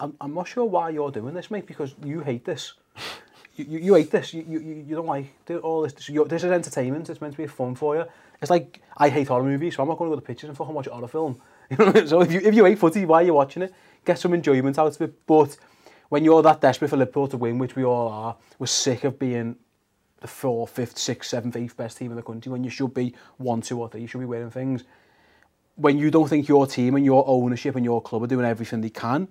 I'm, 0.00 0.14
I'm 0.20 0.34
not 0.34 0.48
sure 0.48 0.64
why 0.64 0.90
you're 0.90 1.12
doing 1.12 1.32
this, 1.34 1.48
mate, 1.50 1.66
because 1.66 1.94
you 2.04 2.20
hate 2.20 2.44
this. 2.44 2.74
You, 3.56 3.64
you, 3.68 3.78
you 3.78 3.94
hate 3.94 4.10
this. 4.10 4.34
You, 4.34 4.44
you, 4.48 4.84
you 4.86 4.96
don't 4.96 5.06
like 5.06 5.26
all 5.62 5.82
this. 5.82 5.92
This, 5.92 6.08
is 6.08 6.50
entertainment. 6.50 7.08
It's 7.08 7.20
meant 7.20 7.34
to 7.34 7.42
be 7.42 7.46
fun 7.46 7.74
for 7.74 7.96
you. 7.96 8.04
It's 8.40 8.50
like 8.50 8.80
I 8.96 9.08
hate 9.08 9.28
horror 9.28 9.44
movies, 9.44 9.76
so 9.76 9.82
I'm 9.82 9.88
not 9.88 9.98
going 9.98 10.10
to 10.10 10.16
go 10.16 10.20
to 10.20 10.26
pictures 10.26 10.48
and 10.48 10.56
fucking 10.56 10.74
watch 10.74 10.86
a 10.86 10.90
horror 10.90 11.08
film. 11.08 11.40
So 12.06 12.20
if 12.20 12.30
you 12.30 12.40
if 12.40 12.54
you 12.54 12.64
hate 12.64 12.78
footy, 12.78 13.06
why 13.06 13.22
are 13.22 13.26
you 13.26 13.34
watching 13.34 13.62
it? 13.62 13.72
Get 14.04 14.18
some 14.18 14.34
enjoyment 14.34 14.78
out 14.78 14.94
of 14.94 15.00
it. 15.00 15.26
But 15.26 15.56
when 16.10 16.24
you're 16.24 16.42
that 16.42 16.60
desperate 16.60 16.88
for 16.88 16.96
Liverpool 16.96 17.28
to 17.28 17.36
win, 17.36 17.58
which 17.58 17.74
we 17.74 17.84
all 17.84 18.08
are, 18.08 18.36
we're 18.58 18.66
sick 18.66 19.04
of 19.04 19.18
being 19.18 19.56
the 20.20 20.28
fourth, 20.28 20.70
fifth, 20.70 20.98
sixth, 20.98 21.30
seventh, 21.30 21.56
eighth 21.56 21.76
best 21.76 21.96
team 21.96 22.10
in 22.10 22.16
the 22.16 22.22
country 22.22 22.52
when 22.52 22.64
you 22.64 22.70
should 22.70 22.92
be 22.92 23.14
one, 23.38 23.62
two, 23.62 23.80
or 23.80 23.88
three. 23.88 24.02
You 24.02 24.06
should 24.06 24.20
be 24.20 24.26
winning 24.26 24.50
things. 24.50 24.84
When 25.76 25.98
you 25.98 26.10
don't 26.10 26.28
think 26.28 26.48
your 26.48 26.66
team 26.66 26.96
and 26.96 27.04
your 27.04 27.24
ownership 27.26 27.76
and 27.76 27.84
your 27.84 28.02
club 28.02 28.22
are 28.22 28.26
doing 28.26 28.44
everything 28.44 28.80
they 28.80 28.90
can 28.90 29.28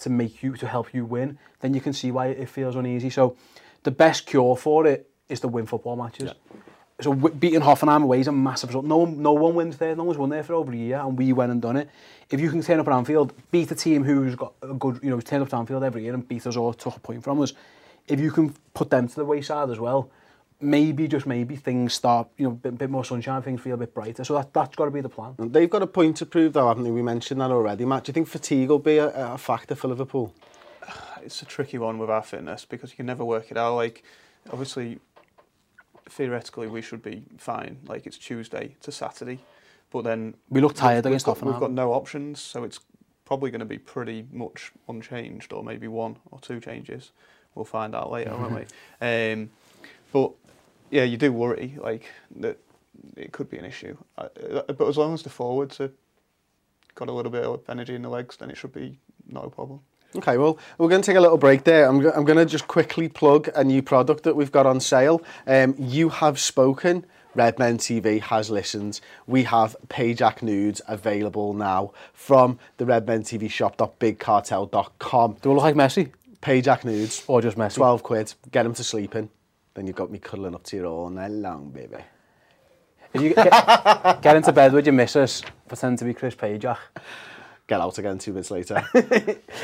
to 0.00 0.10
make 0.10 0.42
you 0.42 0.56
to 0.56 0.66
help 0.66 0.92
you 0.94 1.04
win, 1.04 1.38
then 1.60 1.74
you 1.74 1.80
can 1.80 1.92
see 1.92 2.10
why 2.10 2.26
it 2.26 2.48
feels 2.48 2.76
uneasy. 2.76 3.10
So 3.10 3.36
the 3.82 3.90
best 3.90 4.26
cure 4.26 4.56
for 4.56 4.86
it 4.86 5.08
is 5.28 5.40
to 5.40 5.48
win 5.48 5.66
football 5.66 5.96
matches. 5.96 6.32
So 7.00 7.14
beating 7.14 7.60
Hoffenheim 7.60 8.02
away 8.02 8.20
is 8.20 8.28
a 8.28 8.32
massive 8.32 8.70
result. 8.70 8.84
No 8.84 8.98
one, 8.98 9.22
no 9.22 9.32
one 9.32 9.54
wins 9.54 9.78
there. 9.78 9.96
No 9.96 10.04
one's 10.04 10.18
won 10.18 10.28
there 10.28 10.42
for 10.42 10.54
over 10.54 10.70
a 10.70 10.76
year, 10.76 10.98
and 10.98 11.16
we 11.16 11.32
went 11.32 11.50
and 11.50 11.62
done 11.62 11.76
it. 11.76 11.88
If 12.28 12.40
you 12.40 12.50
can 12.50 12.62
turn 12.62 12.78
up 12.78 12.88
at 12.88 12.92
Anfield, 12.92 13.32
beat 13.50 13.70
a 13.70 13.74
team 13.74 14.04
who's 14.04 14.34
got 14.34 14.52
a 14.62 14.74
good, 14.74 15.00
you 15.02 15.08
know, 15.08 15.20
turn 15.20 15.40
up 15.40 15.48
to 15.48 15.56
Anfield 15.56 15.82
every 15.82 16.02
year 16.02 16.12
and 16.12 16.26
beat 16.26 16.46
us 16.46 16.56
or 16.56 16.74
took 16.74 16.96
a 16.96 17.00
point 17.00 17.24
from 17.24 17.40
us, 17.40 17.54
if 18.06 18.20
you 18.20 18.30
can 18.30 18.54
put 18.74 18.90
them 18.90 19.08
to 19.08 19.14
the 19.14 19.24
wayside 19.24 19.70
as 19.70 19.78
well, 19.78 20.10
maybe 20.60 21.08
just 21.08 21.26
maybe 21.26 21.56
things 21.56 21.94
start, 21.94 22.28
you 22.36 22.44
know, 22.44 22.50
a 22.52 22.54
bit, 22.54 22.78
bit 22.78 22.90
more 22.90 23.04
sunshine, 23.04 23.42
things 23.42 23.60
feel 23.60 23.74
a 23.74 23.78
bit 23.78 23.94
brighter. 23.94 24.24
So 24.24 24.34
that 24.34 24.52
that's 24.52 24.76
got 24.76 24.86
to 24.86 24.90
be 24.90 25.00
the 25.00 25.08
plan. 25.08 25.34
They've 25.38 25.70
got 25.70 25.82
a 25.82 25.86
point 25.86 26.16
to 26.18 26.26
prove, 26.26 26.52
though, 26.52 26.68
haven't 26.68 26.84
they? 26.84 26.90
We 26.90 27.02
mentioned 27.02 27.40
that 27.40 27.50
already. 27.50 27.84
Matt, 27.84 28.04
do 28.04 28.10
you 28.10 28.14
think 28.14 28.28
fatigue 28.28 28.68
will 28.68 28.78
be 28.78 28.98
a, 28.98 29.32
a 29.32 29.38
factor 29.38 29.74
for 29.74 29.88
Liverpool? 29.88 30.34
it's 31.22 31.42
a 31.42 31.46
tricky 31.46 31.78
one 31.78 31.98
with 31.98 32.10
our 32.10 32.22
fitness 32.22 32.64
because 32.64 32.90
you 32.90 32.96
can 32.96 33.06
never 33.06 33.24
work 33.24 33.50
it 33.50 33.56
out. 33.56 33.74
Like, 33.74 34.04
obviously, 34.50 34.98
theoretically, 36.08 36.66
we 36.66 36.82
should 36.82 37.02
be 37.02 37.24
fine. 37.38 37.78
Like, 37.86 38.06
it's 38.06 38.18
Tuesday 38.18 38.76
to 38.82 38.92
Saturday, 38.92 39.40
but 39.90 40.04
then 40.04 40.34
We 40.48 40.60
look 40.60 40.74
tired 40.74 41.04
we've 41.04 41.12
against 41.12 41.26
got, 41.26 41.42
We've 41.42 41.58
got 41.58 41.72
no 41.72 41.92
options, 41.92 42.40
so 42.40 42.64
it's 42.64 42.80
probably 43.24 43.50
going 43.50 43.60
to 43.60 43.66
be 43.66 43.78
pretty 43.78 44.26
much 44.32 44.72
unchanged, 44.88 45.52
or 45.52 45.62
maybe 45.62 45.88
one 45.88 46.16
or 46.30 46.40
two 46.40 46.60
changes. 46.60 47.12
We'll 47.54 47.64
find 47.64 47.94
out 47.94 48.10
later, 48.10 48.36
won't 48.36 48.54
we? 48.54 48.64
Um, 49.32 49.50
but 50.12 50.32
yeah, 50.90 51.04
you 51.04 51.16
do 51.16 51.32
worry 51.32 51.76
like 51.80 52.04
that 52.36 52.58
it 53.16 53.32
could 53.32 53.48
be 53.48 53.58
an 53.58 53.64
issue. 53.64 53.96
Uh, 54.18 54.28
uh, 54.68 54.72
but 54.72 54.88
as 54.88 54.96
long 54.96 55.14
as 55.14 55.22
the 55.22 55.30
forwards 55.30 55.78
have 55.78 55.92
got 56.94 57.08
a 57.08 57.12
little 57.12 57.30
bit 57.30 57.44
of 57.44 57.62
energy 57.68 57.94
in 57.94 58.02
the 58.02 58.08
legs, 58.08 58.36
then 58.36 58.50
it 58.50 58.56
should 58.56 58.72
be 58.72 58.98
no 59.28 59.48
problem. 59.48 59.80
Okay, 60.16 60.38
well, 60.38 60.58
we're 60.76 60.88
going 60.88 61.02
to 61.02 61.06
take 61.06 61.16
a 61.16 61.20
little 61.20 61.38
break 61.38 61.62
there. 61.62 61.86
I'm, 61.86 62.00
go- 62.00 62.10
I'm 62.10 62.24
going 62.24 62.38
to 62.38 62.44
just 62.44 62.66
quickly 62.66 63.08
plug 63.08 63.48
a 63.54 63.62
new 63.62 63.80
product 63.80 64.24
that 64.24 64.34
we've 64.34 64.50
got 64.50 64.66
on 64.66 64.80
sale. 64.80 65.22
Um, 65.46 65.74
you 65.78 66.08
have 66.08 66.38
spoken. 66.40 67.06
Redmen 67.36 67.78
TV 67.78 68.20
has 68.20 68.50
listened. 68.50 69.00
We 69.28 69.44
have 69.44 69.76
Pajak 69.86 70.42
nudes 70.42 70.82
available 70.88 71.54
now 71.54 71.92
from 72.12 72.58
the 72.78 72.86
Redmen 72.86 73.22
TV 73.22 73.48
shop.bigcartel.com. 73.48 75.36
Do 75.40 75.50
I 75.50 75.54
look 75.54 75.62
like 75.62 75.76
Messi 75.76 76.10
Pajak 76.42 76.84
nudes, 76.84 77.22
or 77.28 77.40
just 77.40 77.56
Messi? 77.56 77.76
12 77.76 78.02
quid. 78.02 78.34
Get 78.50 78.64
them 78.64 78.74
to 78.74 78.82
sleeping. 78.82 79.30
Then 79.80 79.86
you've 79.86 79.96
got 79.96 80.10
me 80.10 80.18
cuddling 80.18 80.54
up 80.54 80.62
to 80.64 80.76
you 80.76 80.84
all 80.84 81.08
night 81.08 81.30
long, 81.30 81.70
baby. 81.70 82.04
If 83.14 83.22
you 83.22 83.32
get, 83.32 83.50
get 84.22 84.36
into 84.36 84.52
bed 84.52 84.74
with 84.74 84.84
your 84.84 84.92
missus, 84.92 85.42
pretend 85.68 85.98
to 86.00 86.04
be 86.04 86.12
Chris 86.12 86.34
Pajak. 86.34 86.76
Get 87.66 87.80
out 87.80 87.96
again 87.96 88.18
two 88.18 88.34
minutes 88.34 88.50
later. 88.50 88.86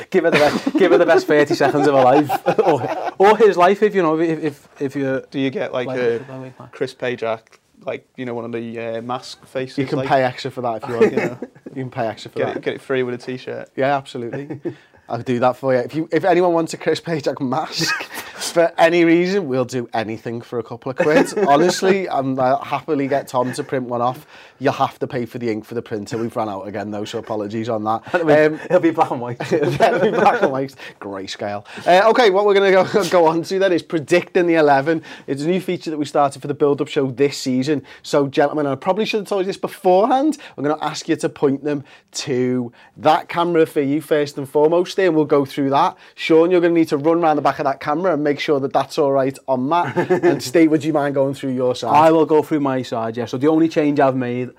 give 0.09 0.23
her 0.23 0.31
the 0.31 0.39
best, 0.39 0.73
give 0.73 0.91
her 0.91 0.97
the 0.97 1.05
best 1.05 1.27
30 1.27 1.53
seconds 1.53 1.85
of 1.85 1.93
her 1.93 2.03
life, 2.03 2.31
or, 2.65 3.13
or 3.19 3.37
his 3.37 3.57
life 3.57 3.83
if 3.83 3.93
you 3.93 4.01
know 4.01 4.19
if 4.19 4.43
if, 4.43 4.81
if 4.81 4.95
you 4.95 5.23
Do 5.29 5.39
you 5.39 5.51
get 5.51 5.71
like 5.71 5.87
a 5.89 6.17
that 6.17 6.41
way, 6.41 6.51
Mark. 6.57 6.71
Chris 6.71 6.95
Pajak, 6.95 7.41
like 7.81 8.07
you 8.15 8.25
know, 8.25 8.33
one 8.33 8.45
of 8.45 8.51
the 8.51 8.79
uh, 8.79 9.01
mask 9.03 9.45
faces? 9.45 9.77
you 9.77 9.85
can 9.85 9.99
like, 9.99 10.07
pay 10.07 10.23
extra 10.23 10.49
for 10.49 10.61
that 10.61 10.81
if 10.81 10.89
you 10.89 10.95
want. 10.95 11.11
You 11.11 11.17
know, 11.17 11.39
You 11.75 11.83
can 11.83 11.91
pay 11.91 12.07
extra 12.07 12.31
for 12.31 12.39
get 12.39 12.45
that. 12.47 12.57
it, 12.57 12.63
get 12.63 12.73
it 12.73 12.81
free 12.81 13.03
with 13.03 13.13
a 13.13 13.19
t-shirt. 13.19 13.69
Yeah, 13.75 13.95
absolutely. 13.95 14.61
I'll 15.09 15.21
do 15.21 15.37
that 15.39 15.57
for 15.57 15.75
you. 15.75 15.81
If 15.81 15.93
you, 15.93 16.09
if 16.11 16.25
anyone 16.25 16.53
wants 16.53 16.73
a 16.73 16.77
Chris 16.77 16.99
Pajak 16.99 17.39
mask, 17.39 17.93
for 18.37 18.71
any 18.77 19.03
reason, 19.03 19.47
we'll 19.47 19.65
do 19.65 19.89
anything 19.93 20.41
for 20.41 20.59
a 20.59 20.63
couple 20.63 20.91
of 20.91 20.97
quid. 20.97 21.37
Honestly, 21.47 22.07
I'm 22.09 22.39
I'll 22.39 22.63
happily 22.63 23.07
get 23.07 23.27
Tom 23.27 23.51
to 23.53 23.63
print 23.63 23.85
one 23.85 24.01
off. 24.01 24.27
You'll 24.59 24.73
have 24.73 24.99
to 24.99 25.07
pay 25.07 25.25
for 25.25 25.37
the 25.37 25.49
ink 25.49 25.65
for 25.65 25.75
the 25.75 25.81
printer. 25.81 26.17
We've 26.17 26.35
run 26.35 26.49
out 26.49 26.67
again 26.67 26.91
though, 26.91 27.05
so 27.05 27.19
apologies 27.19 27.69
on 27.69 27.83
that. 27.85 28.03
Um, 28.27 28.59
It'll 28.65 28.81
be 28.81 28.91
black 28.91 29.09
and 29.11 29.21
white. 29.21 29.37
yeah, 29.51 30.09
black 30.09 30.41
and 30.41 30.51
white, 30.51 30.75
grayscale. 30.99 31.65
Uh, 31.87 32.09
okay, 32.09 32.29
what 32.29 32.45
we're 32.45 32.53
going 32.53 32.73
to 32.73 32.93
go, 32.93 33.09
go 33.09 33.25
on 33.25 33.41
to 33.43 33.57
then 33.57 33.71
is 33.71 33.81
predicting 33.81 34.47
the 34.47 34.55
11. 34.55 35.01
It's 35.27 35.43
a 35.43 35.47
new 35.47 35.61
feature 35.61 35.89
that 35.89 35.97
we 35.97 36.05
started 36.05 36.41
for 36.41 36.47
the 36.47 36.53
build-up 36.53 36.89
show 36.89 37.09
this 37.09 37.37
season. 37.37 37.83
So, 38.03 38.27
gentlemen, 38.27 38.67
I 38.67 38.75
probably 38.75 39.05
should 39.05 39.21
have 39.21 39.27
told 39.27 39.41
you 39.41 39.47
this 39.47 39.57
beforehand. 39.57 40.37
I'm 40.57 40.63
going 40.63 40.77
to 40.77 40.83
ask 40.83 41.07
you 41.07 41.15
to 41.15 41.29
point 41.29 41.63
them 41.63 41.85
to 42.11 42.71
that 42.97 43.29
camera 43.29 43.65
for 43.65 43.81
you 43.81 44.01
first 44.01 44.37
and 44.37 44.47
foremost, 44.47 44.99
and 44.99 45.15
we'll 45.15 45.25
go 45.25 45.45
through 45.45 45.69
that. 45.69 45.97
Sean, 46.15 46.51
you're 46.51 46.61
going 46.61 46.73
to 46.73 46.79
need 46.79 46.89
to 46.89 46.97
run 46.97 47.19
around 47.23 47.37
the 47.37 47.41
back 47.41 47.59
of 47.59 47.65
that 47.65 47.79
camera 47.79 48.13
and 48.13 48.23
make 48.27 48.39
sure 48.39 48.59
that 48.59 48.73
that's 48.73 48.97
all 48.97 49.11
right 49.11 49.37
on 49.47 49.67
Matt. 49.69 49.95
and 50.11 50.41
Steve, 50.51 50.71
would 50.71 50.83
you 50.83 50.93
mind 50.93 51.15
going 51.15 51.33
through 51.33 51.53
your 51.53 51.75
side? 51.75 51.93
I 51.95 52.11
will 52.11 52.25
go 52.25 52.41
through 52.43 52.59
my 52.59 52.81
side, 52.81 53.17
yeah. 53.17 53.25
So 53.25 53.37
the 53.37 53.47
only 53.47 53.69
change 53.69 53.99
I've 53.99 54.15
made, 54.15 54.49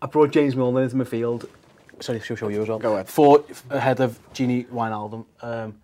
I 0.00 0.06
brought 0.06 0.30
James 0.30 0.56
Milner 0.56 0.82
into 0.82 0.96
midfield. 0.96 1.48
Sorry, 2.00 2.20
she'll 2.20 2.36
show 2.36 2.48
you 2.48 2.62
as 2.62 2.68
well. 2.68 2.78
Go 2.78 2.94
ahead. 2.94 3.08
For 3.08 3.44
ahead 3.70 4.00
of 4.00 4.18
Gini 4.34 4.66
Wijnaldum. 4.66 5.24
Um, 5.40 5.78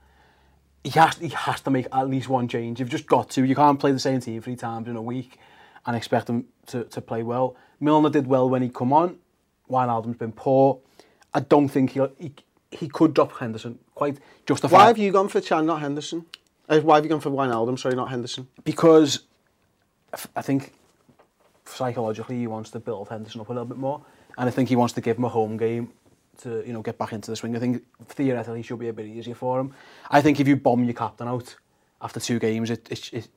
he 0.83 0.91
has 0.91 1.17
he 1.19 1.29
has 1.29 1.61
to 1.63 1.71
make 1.71 1.87
at 1.93 2.09
least 2.09 2.29
one 2.29 2.49
change. 2.49 2.81
You've 2.81 2.89
just 2.89 3.07
got 3.07 3.31
to. 3.31 3.45
You 3.45 3.55
can't 3.55 3.79
play 3.79 3.93
the 3.93 3.99
same 3.99 4.21
team 4.21 4.41
three 4.41 4.57
times 4.57 4.89
in 4.89 4.97
a 4.97 5.03
week 5.03 5.39
and 5.87 5.97
expect 5.97 6.27
them 6.27 6.47
to, 6.67 6.85
to 6.85 7.01
play 7.01 7.23
well. 7.23 7.57
Milner 7.81 8.11
did 8.11 8.27
well 8.27 8.49
when 8.49 8.63
he 8.63 8.69
come 8.69 8.93
on. 8.93 9.19
Wijnaldum's 9.71 10.17
been 10.17 10.33
poor. 10.33 10.81
I 11.35 11.41
don't 11.41 11.69
think 11.69 11.91
he'll, 11.91 12.11
he 12.19 12.33
he 12.71 12.89
could 12.89 13.15
drop 13.15 13.33
Henderson 13.39 13.79
quite 13.95 14.19
justified. 14.47 14.77
why 14.77 14.87
have 14.87 14.99
you 14.99 15.13
gone 15.13 15.29
for 15.29 15.41
Can, 15.41 15.67
not 15.67 15.81
Henderson? 15.81 16.27
Uh, 16.69 16.81
why 16.81 16.97
have 16.97 17.05
you 17.05 17.09
gone 17.09 17.21
for 17.21 17.31
Wijnaldum, 17.31 17.79
sorry, 17.79 17.95
not 17.95 18.11
Henderson? 18.11 18.47
because 18.65 19.21
I 20.37 20.43
think 20.43 20.73
psychologically 21.65 22.39
he 22.39 22.47
wants 22.47 22.71
to 22.71 22.81
build 22.81 23.09
Henderson 23.09 23.41
up 23.41 23.49
a 23.49 23.53
little 23.53 23.67
bit 23.67 23.79
more, 23.79 24.03
and 24.37 24.49
I 24.49 24.51
think 24.51 24.69
he 24.69 24.77
wants 24.77 24.95
to 24.95 25.01
give 25.01 25.19
him 25.19 25.25
a 25.25 25.29
home 25.29 25.57
game 25.57 25.93
to 26.43 26.63
you 26.67 26.73
know 26.73 26.83
get 26.83 26.99
back 26.99 27.13
into 27.13 27.31
the 27.31 27.37
swing. 27.37 27.57
I 27.57 27.59
think 27.59 27.83
theoretically 28.07 28.61
it 28.61 28.65
should 28.65 28.79
be 28.79 28.89
a 28.89 28.93
bit 28.93 29.07
easier 29.07 29.35
for 29.35 29.61
him. 29.61 29.75
I 30.11 30.21
think 30.21 30.41
if 30.41 30.49
you 30.49 30.57
bomb 30.57 30.85
your 30.85 30.95
captain 30.95 31.29
out 31.29 31.57
after 32.01 32.21
two 32.21 32.39
games, 32.39 32.71
it, 32.71 32.87
it, 32.91 33.13
it 33.13 33.29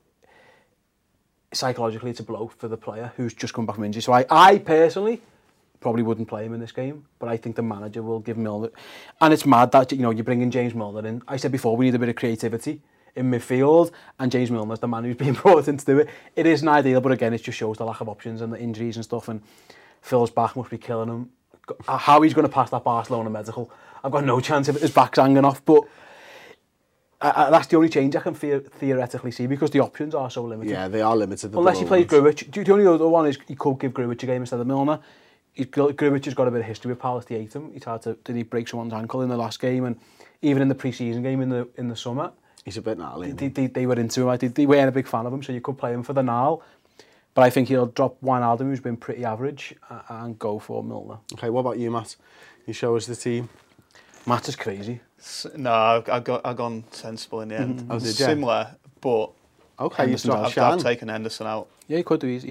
psychologically 1.52 2.10
it's 2.10 2.20
a 2.20 2.24
blow 2.24 2.50
for 2.56 2.68
the 2.68 2.76
player 2.76 3.12
who's 3.16 3.34
just 3.34 3.54
come 3.54 3.66
back 3.66 3.76
from 3.76 3.84
injury. 3.84 4.02
So 4.02 4.12
I, 4.12 4.24
I 4.30 4.58
personally 4.58 5.20
probably 5.80 6.02
wouldn't 6.02 6.28
play 6.28 6.46
him 6.46 6.54
in 6.54 6.60
this 6.60 6.72
game, 6.72 7.04
but 7.18 7.28
I 7.28 7.36
think 7.36 7.56
the 7.56 7.62
manager 7.62 8.02
will 8.02 8.20
give 8.20 8.38
Milner. 8.38 8.70
And 9.20 9.34
it's 9.34 9.44
mad 9.44 9.72
that 9.72 9.90
you 9.92 9.98
know 9.98 10.10
you're 10.10 10.24
bringing 10.24 10.50
James 10.50 10.74
Milner 10.74 11.06
in. 11.06 11.22
I 11.26 11.36
said 11.36 11.52
before 11.52 11.76
we 11.76 11.86
need 11.86 11.94
a 11.94 11.98
bit 11.98 12.08
of 12.08 12.16
creativity 12.16 12.80
in 13.14 13.30
midfield, 13.30 13.90
and 14.18 14.32
James 14.32 14.50
Milner's 14.50 14.80
the 14.80 14.88
man 14.88 15.04
who's 15.04 15.16
being 15.24 15.34
brought 15.34 15.68
in 15.68 15.76
to 15.76 15.84
do 15.84 15.98
it. 15.98 16.08
It 16.36 16.46
isn't 16.46 16.66
ideal, 16.66 17.00
but 17.00 17.12
again, 17.12 17.34
it 17.34 17.42
just 17.42 17.58
shows 17.58 17.78
the 17.78 17.84
lack 17.84 18.00
of 18.00 18.08
options 18.08 18.40
and 18.40 18.52
the 18.52 18.58
injuries 18.58 18.96
and 18.96 19.04
stuff. 19.04 19.28
And 19.28 19.42
Phil's 20.00 20.30
back 20.30 20.56
must 20.56 20.70
be 20.70 20.78
killing 20.78 21.08
him. 21.08 21.30
How 21.86 22.20
he's 22.22 22.34
going 22.34 22.46
to 22.46 22.52
pass 22.52 22.70
that 22.70 22.82
Barcelona 22.82 23.30
medical, 23.30 23.70
I've 24.02 24.10
got 24.10 24.24
no 24.24 24.40
chance 24.40 24.68
if 24.68 24.80
his 24.80 24.90
back's 24.90 25.18
hanging 25.18 25.44
off. 25.44 25.64
But 25.64 25.84
I, 27.20 27.46
I, 27.46 27.50
that's 27.50 27.68
the 27.68 27.76
only 27.76 27.88
change 27.88 28.16
I 28.16 28.20
can 28.20 28.34
the- 28.34 28.60
theoretically 28.60 29.30
see 29.30 29.46
because 29.46 29.70
the 29.70 29.80
options 29.80 30.14
are 30.14 30.28
so 30.28 30.42
limited. 30.42 30.72
Yeah, 30.72 30.88
they 30.88 31.02
are 31.02 31.16
limited. 31.16 31.54
Unless 31.54 31.78
he 31.78 31.84
plays. 31.84 32.06
Grujic. 32.06 32.52
The 32.52 32.64
the 32.64 32.72
only 32.72 32.86
other 32.86 33.06
one 33.06 33.26
is 33.26 33.38
he 33.46 33.54
could 33.54 33.78
give 33.78 33.92
Grujic 33.92 34.22
a 34.24 34.26
game 34.26 34.42
instead 34.42 34.58
of 34.58 34.66
Milner. 34.66 34.98
He's, 35.52 35.66
Grujic 35.66 36.24
has 36.24 36.34
got 36.34 36.48
a 36.48 36.50
bit 36.50 36.60
of 36.60 36.66
history 36.66 36.90
with 36.90 36.98
Palace. 36.98 37.26
He 37.28 37.36
ate 37.36 37.52
him. 37.54 37.72
He 37.72 37.78
tried 37.78 38.02
to 38.02 38.14
did 38.24 38.34
he 38.34 38.42
break 38.42 38.66
someone's 38.68 38.92
ankle 38.92 39.22
in 39.22 39.28
the 39.28 39.36
last 39.36 39.60
game 39.60 39.84
and 39.84 39.96
even 40.40 40.62
in 40.62 40.68
the 40.68 40.74
pre-season 40.74 41.22
game 41.22 41.40
in 41.40 41.48
the 41.48 41.68
in 41.76 41.88
the 41.88 41.96
summer. 41.96 42.32
He's 42.64 42.76
a 42.76 42.82
bit 42.82 42.98
gnarly. 42.98 43.32
They, 43.32 43.48
they, 43.48 43.66
they 43.66 43.86
were 43.86 43.94
into 43.98 44.20
him. 44.20 44.26
Like, 44.28 44.40
they, 44.40 44.48
they 44.48 44.66
weren't 44.66 44.88
a 44.88 44.92
big 44.92 45.06
fan 45.08 45.26
of 45.26 45.32
him, 45.32 45.42
so 45.42 45.52
you 45.52 45.60
could 45.60 45.76
play 45.78 45.92
him 45.92 46.02
for 46.02 46.12
the 46.12 46.22
now. 46.22 46.62
But 47.34 47.42
I 47.42 47.50
think 47.50 47.68
he'll 47.68 47.86
drop 47.86 48.16
one 48.20 48.42
Wijnaldum, 48.42 48.60
who's 48.68 48.80
been 48.80 48.96
pretty 48.96 49.24
average, 49.24 49.74
a- 49.90 50.02
and 50.10 50.38
go 50.38 50.58
for 50.58 50.84
Milner. 50.84 51.18
Okay, 51.34 51.50
what 51.50 51.60
about 51.60 51.78
you, 51.78 51.90
Matt? 51.90 52.14
You 52.66 52.72
show 52.72 52.94
us 52.96 53.06
the 53.06 53.16
team. 53.16 53.48
Matt 54.26 54.48
is 54.48 54.54
crazy. 54.56 55.00
S- 55.18 55.46
No, 55.56 55.72
I've, 55.72 56.08
I've, 56.08 56.24
got, 56.24 56.46
I've 56.46 56.56
gone 56.56 56.84
sensible 56.92 57.40
in 57.40 57.48
the 57.48 57.56
end. 57.58 57.80
Mm-hmm. 57.80 57.92
Oh, 57.92 57.98
did 57.98 58.20
ya? 58.20 58.26
Similar, 58.26 58.76
but 59.00 59.30
Okay, 59.80 60.10
you've 60.10 60.30
I've, 60.30 60.56
I've 60.58 60.80
taken 60.80 61.08
Henderson 61.08 61.46
out. 61.48 61.66
Yeah, 61.88 61.96
he 61.96 62.02
could 62.04 62.20
do 62.20 62.28
easy. 62.28 62.50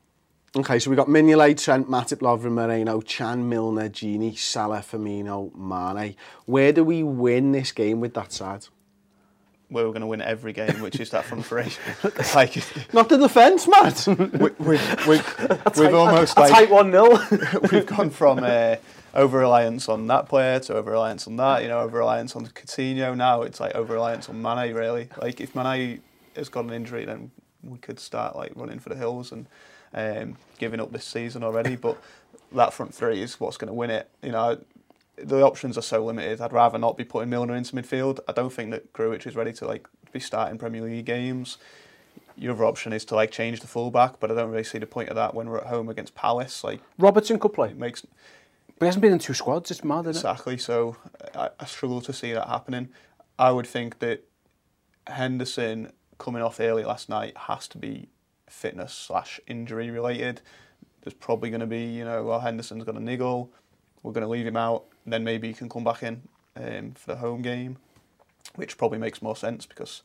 Okay, 0.53 0.79
so 0.79 0.89
we've 0.89 0.97
got 0.97 1.07
Mignolet, 1.07 1.63
Trent, 1.63 1.89
Matip, 1.89 2.17
Lovren, 2.17 2.51
Moreno, 2.51 2.99
Can, 2.99 3.47
Milner, 3.47 3.87
Gini, 3.87 4.37
Salah, 4.37 4.79
Firmino, 4.79 5.55
Mane. 5.55 6.17
Where 6.45 6.73
do 6.73 6.83
we 6.83 7.03
win 7.03 7.53
this 7.53 7.71
game 7.71 8.01
with 8.01 8.13
that 8.15 8.33
side? 8.33 8.67
Where 9.69 9.85
we're 9.85 9.91
going 9.91 10.01
to 10.01 10.07
win 10.07 10.21
every 10.21 10.51
game, 10.51 10.81
which 10.81 10.99
is 10.99 11.09
that 11.11 11.23
front 11.23 11.45
three. 11.45 11.71
like, 12.35 12.93
Not 12.93 13.07
the 13.07 13.17
defence, 13.17 13.65
Matt. 13.65 14.05
we, 14.07 14.49
we, 14.59 14.77
we, 15.07 15.21
we've 15.77 15.93
almost 15.93 16.35
A 16.35 16.41
like 16.41 16.51
tight 16.51 16.69
1 16.69 16.91
0. 16.91 17.19
we've 17.71 17.85
gone 17.85 18.09
from 18.09 18.39
uh, 18.43 18.75
over 19.13 19.37
reliance 19.39 19.87
on 19.87 20.07
that 20.07 20.27
player 20.27 20.59
to 20.59 20.73
over 20.73 20.91
reliance 20.91 21.27
on 21.27 21.37
that. 21.37 21.61
You 21.61 21.69
know, 21.69 21.79
over 21.79 21.99
reliance 21.99 22.35
on 22.35 22.45
Coutinho. 22.47 23.15
Now 23.15 23.43
it's 23.43 23.61
like 23.61 23.73
over 23.73 23.93
reliance 23.93 24.27
on 24.27 24.41
Mane. 24.41 24.73
Really, 24.73 25.07
like 25.21 25.39
if 25.39 25.55
Mane 25.55 26.01
has 26.35 26.49
got 26.49 26.65
an 26.65 26.73
injury, 26.73 27.05
then 27.05 27.31
we 27.63 27.77
could 27.77 28.01
start 28.01 28.35
like 28.35 28.51
running 28.55 28.79
for 28.79 28.89
the 28.89 28.97
hills 28.97 29.31
and 29.31 29.47
um, 29.93 30.37
giving 30.57 30.79
up 30.79 30.91
this 30.91 31.05
season 31.05 31.43
already. 31.43 31.75
But 31.75 31.97
that 32.51 32.73
front 32.73 32.93
three 32.93 33.21
is 33.21 33.39
what's 33.39 33.57
going 33.57 33.69
to 33.69 33.73
win 33.73 33.89
it. 33.89 34.09
You 34.21 34.31
know. 34.31 34.59
The 35.17 35.43
options 35.43 35.77
are 35.77 35.83
so 35.83 36.03
limited. 36.03 36.41
I'd 36.41 36.53
rather 36.53 36.79
not 36.79 36.97
be 36.97 37.03
putting 37.03 37.29
Milner 37.29 37.55
into 37.55 37.75
midfield. 37.75 38.19
I 38.27 38.31
don't 38.31 38.51
think 38.51 38.71
that 38.71 38.91
Grujic 38.91 39.27
is 39.27 39.35
ready 39.35 39.53
to 39.53 39.67
like 39.67 39.87
be 40.11 40.19
starting 40.19 40.57
Premier 40.57 40.81
League 40.81 41.05
games. 41.05 41.57
Your 42.35 42.53
other 42.53 42.65
option 42.65 42.91
is 42.91 43.05
to 43.05 43.15
like 43.15 43.29
change 43.29 43.59
the 43.59 43.67
fullback, 43.67 44.19
but 44.19 44.31
I 44.31 44.33
don't 44.35 44.49
really 44.49 44.63
see 44.63 44.79
the 44.79 44.87
point 44.87 45.09
of 45.09 45.15
that 45.15 45.35
when 45.35 45.47
we're 45.47 45.59
at 45.59 45.67
home 45.67 45.89
against 45.89 46.15
Palace. 46.15 46.63
Like 46.63 46.81
Robertson 46.97 47.37
could 47.37 47.53
play. 47.53 47.69
it 47.69 47.77
makes 47.77 48.01
But 48.01 48.79
he 48.79 48.85
hasn't 48.87 49.01
been 49.03 49.13
in 49.13 49.19
two 49.19 49.35
squads. 49.35 49.69
It's 49.69 49.83
mad, 49.83 50.07
isn't 50.07 50.15
it? 50.15 50.15
Exactly. 50.15 50.57
So 50.57 50.95
I, 51.35 51.49
I 51.59 51.65
struggle 51.65 52.01
to 52.01 52.13
see 52.13 52.33
that 52.33 52.47
happening. 52.47 52.89
I 53.37 53.51
would 53.51 53.67
think 53.67 53.99
that 53.99 54.23
Henderson 55.05 55.91
coming 56.17 56.41
off 56.41 56.59
early 56.59 56.83
last 56.83 57.09
night 57.09 57.37
has 57.37 57.67
to 57.67 57.77
be 57.77 58.07
fitness 58.51 58.93
slash 58.93 59.39
injury 59.47 59.89
related. 59.89 60.41
there's 61.03 61.13
probably 61.15 61.49
going 61.49 61.61
to 61.61 61.67
be, 61.67 61.83
you 61.83 62.05
know, 62.05 62.23
well, 62.23 62.39
Henderson's 62.39 62.83
got 62.83 62.95
a 62.95 62.99
niggle, 62.99 63.49
we're 64.03 64.11
going 64.11 64.23
to 64.23 64.29
leave 64.29 64.45
him 64.45 64.57
out, 64.57 64.85
and 65.03 65.11
then 65.13 65.23
maybe 65.23 65.47
he 65.47 65.53
can 65.53 65.67
come 65.69 65.83
back 65.83 66.03
in 66.03 66.21
um, 66.55 66.91
for 66.93 67.13
the 67.13 67.17
home 67.17 67.41
game, 67.41 67.77
which 68.55 68.77
probably 68.77 68.99
makes 68.99 69.21
more 69.21 69.35
sense 69.35 69.65
because, 69.65 70.03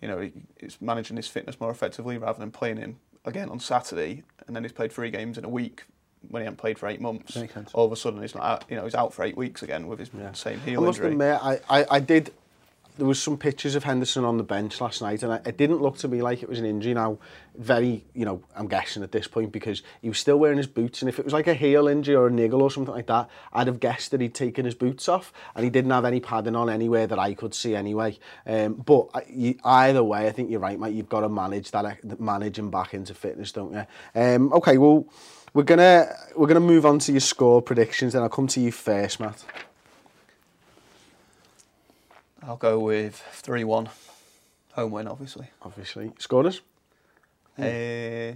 you 0.00 0.06
know, 0.08 0.30
he's 0.60 0.80
managing 0.80 1.16
his 1.16 1.26
fitness 1.26 1.58
more 1.60 1.70
effectively 1.70 2.18
rather 2.18 2.38
than 2.38 2.50
playing 2.52 2.76
him 2.76 2.98
again 3.24 3.48
on 3.48 3.58
Saturday, 3.58 4.22
and 4.46 4.54
then 4.54 4.62
he's 4.62 4.72
played 4.72 4.92
three 4.92 5.10
games 5.10 5.36
in 5.38 5.44
a 5.44 5.48
week 5.48 5.84
when 6.28 6.42
he 6.42 6.44
hadn't 6.44 6.58
played 6.58 6.78
for 6.78 6.88
eight 6.88 7.00
months. 7.00 7.34
All 7.74 7.86
of 7.86 7.92
a 7.92 7.96
sudden, 7.96 8.20
he's 8.22 8.34
not 8.34 8.44
out, 8.44 8.64
you 8.68 8.76
know, 8.76 8.84
he's 8.84 8.94
out 8.94 9.12
for 9.12 9.24
eight 9.24 9.36
weeks 9.36 9.62
again 9.62 9.86
with 9.88 9.98
his 9.98 10.10
same 10.34 10.60
heel 10.60 10.82
I 10.82 10.86
must 10.86 10.98
injury. 10.98 11.12
admit, 11.12 11.40
I, 11.42 11.60
I, 11.68 11.86
I 11.92 12.00
did. 12.00 12.32
there 12.98 13.06
was 13.06 13.22
some 13.22 13.38
pictures 13.38 13.76
of 13.76 13.84
Henderson 13.84 14.24
on 14.24 14.36
the 14.36 14.42
bench 14.42 14.80
last 14.80 15.00
night, 15.00 15.22
and 15.22 15.46
it 15.46 15.56
didn't 15.56 15.80
look 15.80 15.96
to 15.98 16.08
me 16.08 16.20
like 16.20 16.42
it 16.42 16.48
was 16.48 16.58
an 16.58 16.64
injury. 16.64 16.94
Now, 16.94 17.18
very, 17.56 18.04
you 18.12 18.24
know, 18.24 18.42
I'm 18.56 18.66
guessing 18.66 19.04
at 19.04 19.12
this 19.12 19.28
point 19.28 19.52
because 19.52 19.82
he 20.02 20.08
was 20.08 20.18
still 20.18 20.36
wearing 20.36 20.58
his 20.58 20.66
boots, 20.66 21.00
and 21.00 21.08
if 21.08 21.18
it 21.18 21.24
was 21.24 21.32
like 21.32 21.46
a 21.46 21.54
heel 21.54 21.86
injury 21.86 22.16
or 22.16 22.26
a 22.26 22.30
niggle 22.30 22.60
or 22.60 22.70
something 22.70 22.92
like 22.92 23.06
that, 23.06 23.30
I'd 23.52 23.68
have 23.68 23.78
guessed 23.78 24.10
that 24.10 24.20
he'd 24.20 24.34
taken 24.34 24.64
his 24.64 24.74
boots 24.74 25.08
off, 25.08 25.32
and 25.54 25.62
he 25.64 25.70
didn't 25.70 25.92
have 25.92 26.04
any 26.04 26.18
padding 26.18 26.56
on 26.56 26.68
anywhere 26.68 27.06
that 27.06 27.18
I 27.18 27.34
could 27.34 27.54
see 27.54 27.76
anyway. 27.76 28.18
Um, 28.44 28.74
but 28.74 29.08
uh, 29.14 29.20
either 29.64 30.02
way, 30.02 30.26
I 30.26 30.32
think 30.32 30.50
you're 30.50 30.60
right, 30.60 30.78
mate. 30.78 30.94
You've 30.94 31.08
got 31.08 31.20
to 31.20 31.28
manage 31.28 31.70
that, 31.70 31.98
e-, 32.04 32.14
manage 32.18 32.58
him 32.58 32.70
back 32.70 32.94
into 32.94 33.14
fitness, 33.14 33.52
don't 33.52 33.72
you? 33.72 33.86
Um, 34.20 34.52
okay, 34.54 34.76
well, 34.76 35.06
we're 35.54 35.62
gonna 35.62 36.12
we're 36.36 36.48
gonna 36.48 36.60
move 36.60 36.84
on 36.84 36.98
to 37.00 37.12
your 37.12 37.20
score 37.20 37.62
predictions, 37.62 38.12
then 38.12 38.22
I'll 38.22 38.28
come 38.28 38.48
to 38.48 38.60
you 38.60 38.72
first, 38.72 39.20
Matt. 39.20 39.44
I'll 42.42 42.56
go 42.56 42.78
with 42.78 43.16
3 43.32 43.64
1. 43.64 43.88
Home 44.74 44.90
win, 44.92 45.08
obviously. 45.08 45.48
Obviously, 45.62 46.12
scorers 46.18 46.60
Uh, 47.58 48.34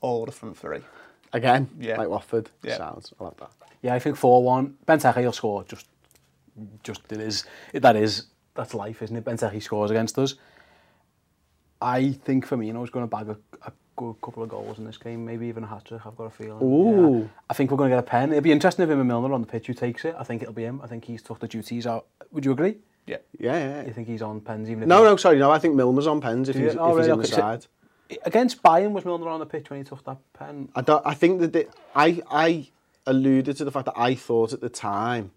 all 0.00 0.24
the 0.24 0.32
front 0.32 0.56
three. 0.56 0.80
again, 1.34 1.68
Yeah. 1.78 1.98
like 1.98 2.08
Watford. 2.08 2.50
Yeah. 2.62 2.78
Sounds 2.78 3.12
I 3.20 3.24
like 3.24 3.36
that. 3.38 3.50
Yeah, 3.82 3.94
I 3.94 3.98
think 3.98 4.16
4-1. 4.16 4.74
Benteke 4.86 5.22
will 5.24 5.32
score. 5.32 5.64
Just, 5.64 5.86
just 6.82 7.02
it 7.12 7.20
is. 7.20 7.44
That 7.74 7.96
is. 7.96 8.26
That's 8.54 8.72
life, 8.74 9.02
isn't 9.02 9.14
it? 9.16 9.24
Benteke 9.24 9.62
scores 9.62 9.90
against 9.90 10.18
us. 10.18 10.34
I 11.80 12.12
think 12.12 12.46
Firmino's 12.46 12.90
going 12.90 13.04
to 13.08 13.10
bag 13.16 13.28
a, 13.28 13.36
a 13.68 13.72
good 13.96 14.14
couple 14.22 14.42
of 14.42 14.48
goals 14.48 14.78
in 14.78 14.84
this 14.84 14.96
game, 14.96 15.24
maybe 15.24 15.46
even 15.46 15.62
a 15.62 15.66
hat 15.68 15.84
trick. 15.84 16.04
I've 16.06 16.16
got 16.16 16.24
a 16.24 16.30
feeling. 16.30 16.60
Ooh. 16.62 17.20
Yeah. 17.20 17.28
I 17.50 17.54
think 17.54 17.70
we're 17.70 17.76
going 17.76 17.90
to 17.90 17.96
get 17.96 18.00
a 18.02 18.06
pen. 18.06 18.30
It'll 18.30 18.40
be 18.42 18.50
interesting 18.50 18.82
if 18.84 18.90
him 18.90 18.98
and 18.98 19.06
Milner 19.08 19.32
on 19.32 19.42
the 19.42 19.46
pitch 19.46 19.66
who 19.68 19.74
takes 19.74 20.04
it. 20.04 20.16
I 20.18 20.24
think 20.24 20.42
it'll 20.42 20.54
be 20.54 20.64
him. 20.64 20.80
I 20.82 20.86
think 20.88 21.04
he's 21.04 21.22
took 21.22 21.38
the 21.38 21.46
duties 21.46 21.86
out. 21.86 22.06
Would 22.32 22.44
you 22.44 22.52
agree? 22.52 22.78
Yeah. 23.08 23.16
Yeah, 23.38 23.56
yeah. 23.58 23.86
You 23.86 23.92
think 23.92 24.06
he's 24.06 24.22
on 24.22 24.40
pens 24.40 24.68
even? 24.70 24.82
If 24.84 24.88
No, 24.88 24.98
he- 24.98 25.04
no, 25.04 25.16
sorry, 25.16 25.38
no. 25.38 25.50
I 25.50 25.58
think 25.58 25.74
Milner's 25.74 26.06
on 26.06 26.20
pens 26.20 26.48
if 26.48 26.56
Do 26.56 26.62
he's, 26.62 26.74
you? 26.74 26.78
if 26.78 26.84
Oh, 26.84 26.88
he's 26.96 27.06
really? 27.08 27.10
in 27.12 27.18
the 27.20 27.26
side. 27.26 27.66
Against 28.24 28.62
Bayern 28.62 28.92
was 28.92 29.04
Milner 29.04 29.28
on 29.28 29.40
the 29.40 29.46
pitch 29.46 29.68
when 29.70 29.80
he 29.80 29.84
took 29.84 30.04
that 30.04 30.16
pen. 30.32 30.68
I 30.74 30.80
don't. 30.82 31.04
I 31.06 31.14
think 31.14 31.40
that 31.40 31.52
the, 31.52 31.66
I 31.94 32.22
I 32.30 32.68
alluded 33.06 33.56
to 33.58 33.64
the 33.64 33.70
fact 33.70 33.86
that 33.86 33.94
I 33.98 34.14
thought 34.14 34.52
at 34.52 34.60
the 34.60 34.68
time 34.68 35.32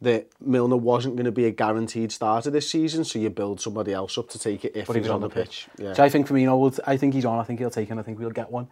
that 0.00 0.28
Milner 0.40 0.76
wasn't 0.76 1.16
going 1.16 1.24
to 1.26 1.32
be 1.32 1.44
a 1.44 1.50
guaranteed 1.50 2.10
starter 2.12 2.50
this 2.50 2.68
season, 2.70 3.04
so 3.04 3.18
you 3.18 3.30
build 3.30 3.60
somebody 3.60 3.92
else 3.92 4.16
up 4.18 4.28
to 4.30 4.38
take 4.38 4.64
it 4.64 4.76
if 4.76 4.86
But 4.86 4.94
he 4.94 5.00
he's 5.00 5.08
was 5.08 5.14
on 5.14 5.20
the 5.20 5.28
pitch. 5.28 5.68
Yeah. 5.78 5.92
So 5.92 6.02
I 6.04 6.08
think 6.08 6.26
Firmino 6.28 6.58
will. 6.58 6.72
I 6.86 6.96
think 6.96 7.14
he's 7.14 7.24
on. 7.24 7.38
I 7.38 7.42
think 7.44 7.58
he'll 7.60 7.70
take 7.70 7.88
it. 7.88 7.92
And 7.92 8.00
I 8.00 8.02
think 8.04 8.18
we'll 8.18 8.30
get 8.30 8.50
one. 8.50 8.68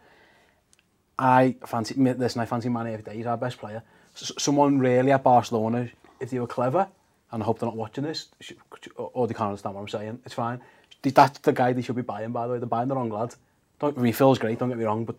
I 1.19 1.57
fancy. 1.67 1.95
Listen, 1.95 2.41
I 2.41 2.47
fancy 2.47 2.69
Mane 2.69 2.88
every 2.88 3.03
day. 3.03 3.17
He's 3.17 3.26
our 3.26 3.37
best 3.37 3.59
player. 3.59 3.83
S- 4.15 4.33
someone 4.38 4.79
really 4.79 5.12
at 5.12 5.23
Barcelona, 5.23 5.88
if 6.21 6.31
they 6.31 6.38
were 6.38 6.47
clever, 6.47 6.88
and 7.33 7.42
I 7.42 7.47
hope 7.47 7.59
they're 7.59 7.68
not 7.68 7.76
watching 7.76 8.04
this, 8.04 8.28
or 8.40 8.78
or 8.97 9.06
oh, 9.06 9.12
oh, 9.14 9.26
they 9.26 9.35
can't 9.35 9.49
understand 9.49 9.75
what 9.75 9.83
I'm 9.83 9.88
saying. 9.88 10.21
It's 10.25 10.35
fine. 10.35 10.61
That's 11.02 11.38
the 11.40 11.52
guy 11.52 11.73
they 11.73 11.83
should 11.83 11.97
be 11.97 12.02
buying. 12.02 12.33
By 12.33 12.47
the 12.47 12.54
way, 12.54 12.59
they're 12.59 12.66
buying 12.66 12.88
the 12.88 12.97
wrong 12.97 13.11
lad. 13.11 13.35
Don't, 13.78 13.97
mean, 13.99 14.12
great. 14.12 14.59
Don't 14.59 14.71
get 14.71 14.78
me 14.78 14.85
wrong, 14.85 15.04
but 15.04 15.16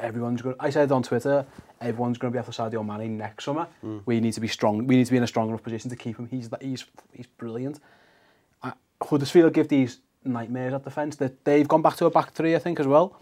everyone's 0.00 0.40
going. 0.40 0.54
I 0.60 0.70
said 0.70 0.92
on 0.92 1.02
Twitter, 1.02 1.44
everyone's 1.80 2.18
going 2.18 2.32
to 2.32 2.36
be 2.36 2.38
after 2.38 2.52
Sadio 2.52 2.86
Mane 2.86 3.18
next 3.18 3.44
summer. 3.44 3.66
Mm. 3.84 4.02
We 4.06 4.20
need 4.20 4.32
to 4.34 4.40
be 4.40 4.48
strong. 4.48 4.86
We 4.86 4.96
need 4.96 5.06
to 5.06 5.10
be 5.10 5.16
in 5.16 5.24
a 5.24 5.26
strong 5.26 5.48
enough 5.48 5.62
position 5.62 5.90
to 5.90 5.96
keep 5.96 6.16
him. 6.18 6.28
He's 6.28 6.48
he's 6.60 6.84
he's 7.12 7.26
brilliant. 7.26 7.80
I, 8.62 8.72
Huddersfield 9.02 9.52
give 9.52 9.68
these 9.68 9.98
nightmares 10.24 10.74
at 10.74 10.84
defence. 10.84 11.16
That 11.16 11.44
they've 11.44 11.66
gone 11.66 11.82
back 11.82 11.96
to 11.96 12.06
a 12.06 12.10
back 12.10 12.32
three, 12.32 12.54
I 12.54 12.60
think, 12.60 12.78
as 12.78 12.86
well, 12.86 13.20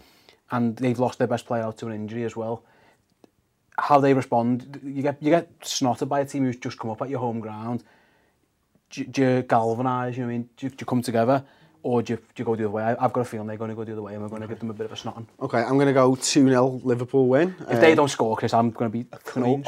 and 0.50 0.76
they've 0.76 0.98
lost 0.98 1.18
their 1.18 1.28
best 1.28 1.46
player 1.46 1.62
out 1.62 1.78
to 1.78 1.86
an 1.86 1.94
injury 1.94 2.24
as 2.24 2.36
well. 2.36 2.62
How 3.78 3.98
they 3.98 4.12
respond, 4.12 4.80
you 4.84 5.02
get 5.02 5.22
you 5.22 5.30
get 5.30 5.60
snotted 5.60 6.08
by 6.08 6.20
a 6.20 6.26
team 6.26 6.44
who's 6.44 6.56
just 6.56 6.78
come 6.78 6.90
up 6.90 7.00
at 7.00 7.08
your 7.08 7.20
home 7.20 7.40
ground. 7.40 7.84
Do, 8.94 9.04
do 9.04 9.22
you 9.22 9.42
galvanise? 9.42 10.16
You 10.16 10.22
know 10.22 10.28
what 10.28 10.34
I 10.34 10.38
mean? 10.38 10.48
Do, 10.56 10.66
you- 10.66 10.70
do 10.70 10.76
you 10.80 10.86
come 10.86 11.02
together, 11.02 11.44
or 11.82 12.02
do 12.02 12.12
you, 12.14 12.16
do 12.16 12.24
you 12.36 12.44
go 12.44 12.54
the 12.56 12.64
other 12.64 12.70
way? 12.70 12.82
I, 12.82 13.04
I've 13.04 13.12
got 13.12 13.20
a 13.22 13.24
feeling 13.24 13.46
they're 13.46 13.56
going 13.56 13.70
to 13.70 13.74
go 13.76 13.84
the 13.84 13.92
other 13.92 14.02
way, 14.02 14.14
and 14.14 14.22
we're 14.22 14.28
going 14.28 14.42
to 14.42 14.48
give 14.48 14.58
them 14.60 14.70
a 14.70 14.74
bit 14.74 14.86
of 14.86 14.92
a 14.92 14.96
snotting. 14.96 15.26
Okay, 15.40 15.58
I'm 15.62 15.74
going 15.74 15.86
to 15.86 15.92
go 15.92 16.14
2 16.14 16.20
0 16.48 16.80
Liverpool 16.84 17.26
win. 17.28 17.54
If 17.68 17.80
they 17.80 17.90
Um, 17.90 17.96
don't 17.96 18.08
score, 18.10 18.36
Chris, 18.36 18.54
I'm 18.54 18.70
going 18.70 18.90
to 18.90 18.98
be 18.98 19.04
clean 19.24 19.64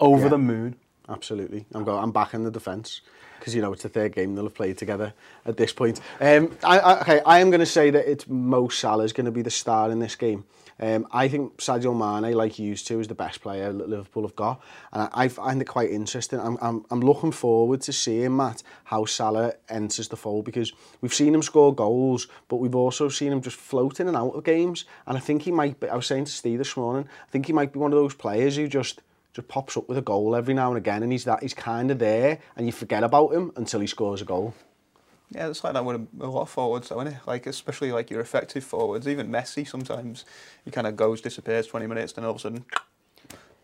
over 0.00 0.24
Yeah. 0.24 0.28
the 0.28 0.38
moon. 0.38 0.76
Absolutely. 1.08 1.64
I'm 1.72 1.84
going. 1.84 2.02
I'm 2.02 2.10
back 2.12 2.34
in 2.34 2.42
the 2.42 2.50
defence 2.50 3.00
because 3.38 3.54
you 3.54 3.62
know 3.62 3.72
it's 3.72 3.84
the 3.84 3.88
third 3.88 4.12
game 4.12 4.34
they'll 4.34 4.44
have 4.44 4.54
played 4.54 4.76
together 4.76 5.12
at 5.44 5.56
this 5.56 5.72
point. 5.72 6.00
Um, 6.20 6.56
I, 6.64 6.78
I, 6.80 7.00
okay, 7.02 7.20
I 7.24 7.38
am 7.38 7.50
going 7.50 7.60
to 7.60 7.66
say 7.66 7.90
that 7.90 8.10
it's 8.10 8.26
Mo 8.28 8.68
Salah's 8.68 9.12
going 9.12 9.26
to 9.26 9.30
be 9.30 9.42
the 9.42 9.50
star 9.50 9.90
in 9.92 10.00
this 10.00 10.16
game. 10.16 10.44
Um, 10.78 11.06
I 11.10 11.28
think 11.28 11.56
Sadio 11.56 11.94
Mane, 11.96 12.34
like 12.34 12.58
you 12.58 12.66
used 12.66 12.86
to, 12.88 13.00
is 13.00 13.08
the 13.08 13.14
best 13.14 13.40
player 13.40 13.72
Liverpool 13.72 14.24
have 14.24 14.36
got, 14.36 14.60
and 14.92 15.02
I, 15.02 15.24
I 15.24 15.28
find 15.28 15.60
it 15.62 15.64
quite 15.64 15.90
interesting. 15.90 16.38
I'm, 16.38 16.58
I'm, 16.60 16.84
I'm 16.90 17.00
looking 17.00 17.32
forward 17.32 17.80
to 17.82 17.92
seeing 17.92 18.36
Matt 18.36 18.62
how 18.84 19.04
Salah 19.06 19.54
enters 19.68 20.08
the 20.08 20.16
fold 20.16 20.44
because 20.44 20.72
we've 21.00 21.14
seen 21.14 21.34
him 21.34 21.42
score 21.42 21.74
goals, 21.74 22.28
but 22.48 22.56
we've 22.56 22.74
also 22.74 23.08
seen 23.08 23.32
him 23.32 23.40
just 23.40 23.56
float 23.56 24.00
in 24.00 24.08
and 24.08 24.16
out 24.16 24.30
of 24.30 24.44
games. 24.44 24.84
And 25.06 25.16
I 25.16 25.20
think 25.20 25.42
he 25.42 25.52
might 25.52 25.80
be. 25.80 25.88
I 25.88 25.96
was 25.96 26.06
saying 26.06 26.26
to 26.26 26.32
Steve 26.32 26.58
this 26.58 26.76
morning, 26.76 27.08
I 27.26 27.30
think 27.30 27.46
he 27.46 27.52
might 27.52 27.72
be 27.72 27.78
one 27.78 27.92
of 27.92 27.98
those 27.98 28.14
players 28.14 28.56
who 28.56 28.68
just 28.68 29.00
just 29.32 29.48
pops 29.48 29.76
up 29.76 29.86
with 29.86 29.98
a 29.98 30.02
goal 30.02 30.34
every 30.34 30.54
now 30.54 30.68
and 30.68 30.78
again, 30.78 31.02
and 31.02 31.12
he's 31.12 31.24
that 31.24 31.42
he's 31.42 31.54
kind 31.54 31.90
of 31.90 31.98
there, 31.98 32.38
and 32.56 32.66
you 32.66 32.72
forget 32.72 33.04
about 33.04 33.34
him 33.34 33.52
until 33.56 33.80
he 33.80 33.86
scores 33.86 34.22
a 34.22 34.24
goal. 34.24 34.54
Yeah, 35.30 35.48
it's 35.48 35.64
like 35.64 35.72
that 35.72 35.84
with 35.84 35.96
a, 35.96 36.24
a 36.24 36.28
lot 36.28 36.42
of 36.42 36.50
forwards, 36.50 36.88
though, 36.88 37.00
isn't 37.00 37.14
it? 37.14 37.20
Like, 37.26 37.46
especially 37.46 37.90
like 37.90 38.10
your 38.10 38.20
effective 38.20 38.62
forwards. 38.62 39.08
Even 39.08 39.28
Messi, 39.28 39.66
sometimes 39.66 40.24
he 40.64 40.70
kind 40.70 40.86
of 40.86 40.96
goes, 40.96 41.20
disappears 41.20 41.66
20 41.66 41.86
minutes, 41.86 42.12
then 42.12 42.24
all 42.24 42.30
of 42.30 42.36
a 42.36 42.40
sudden 42.40 42.64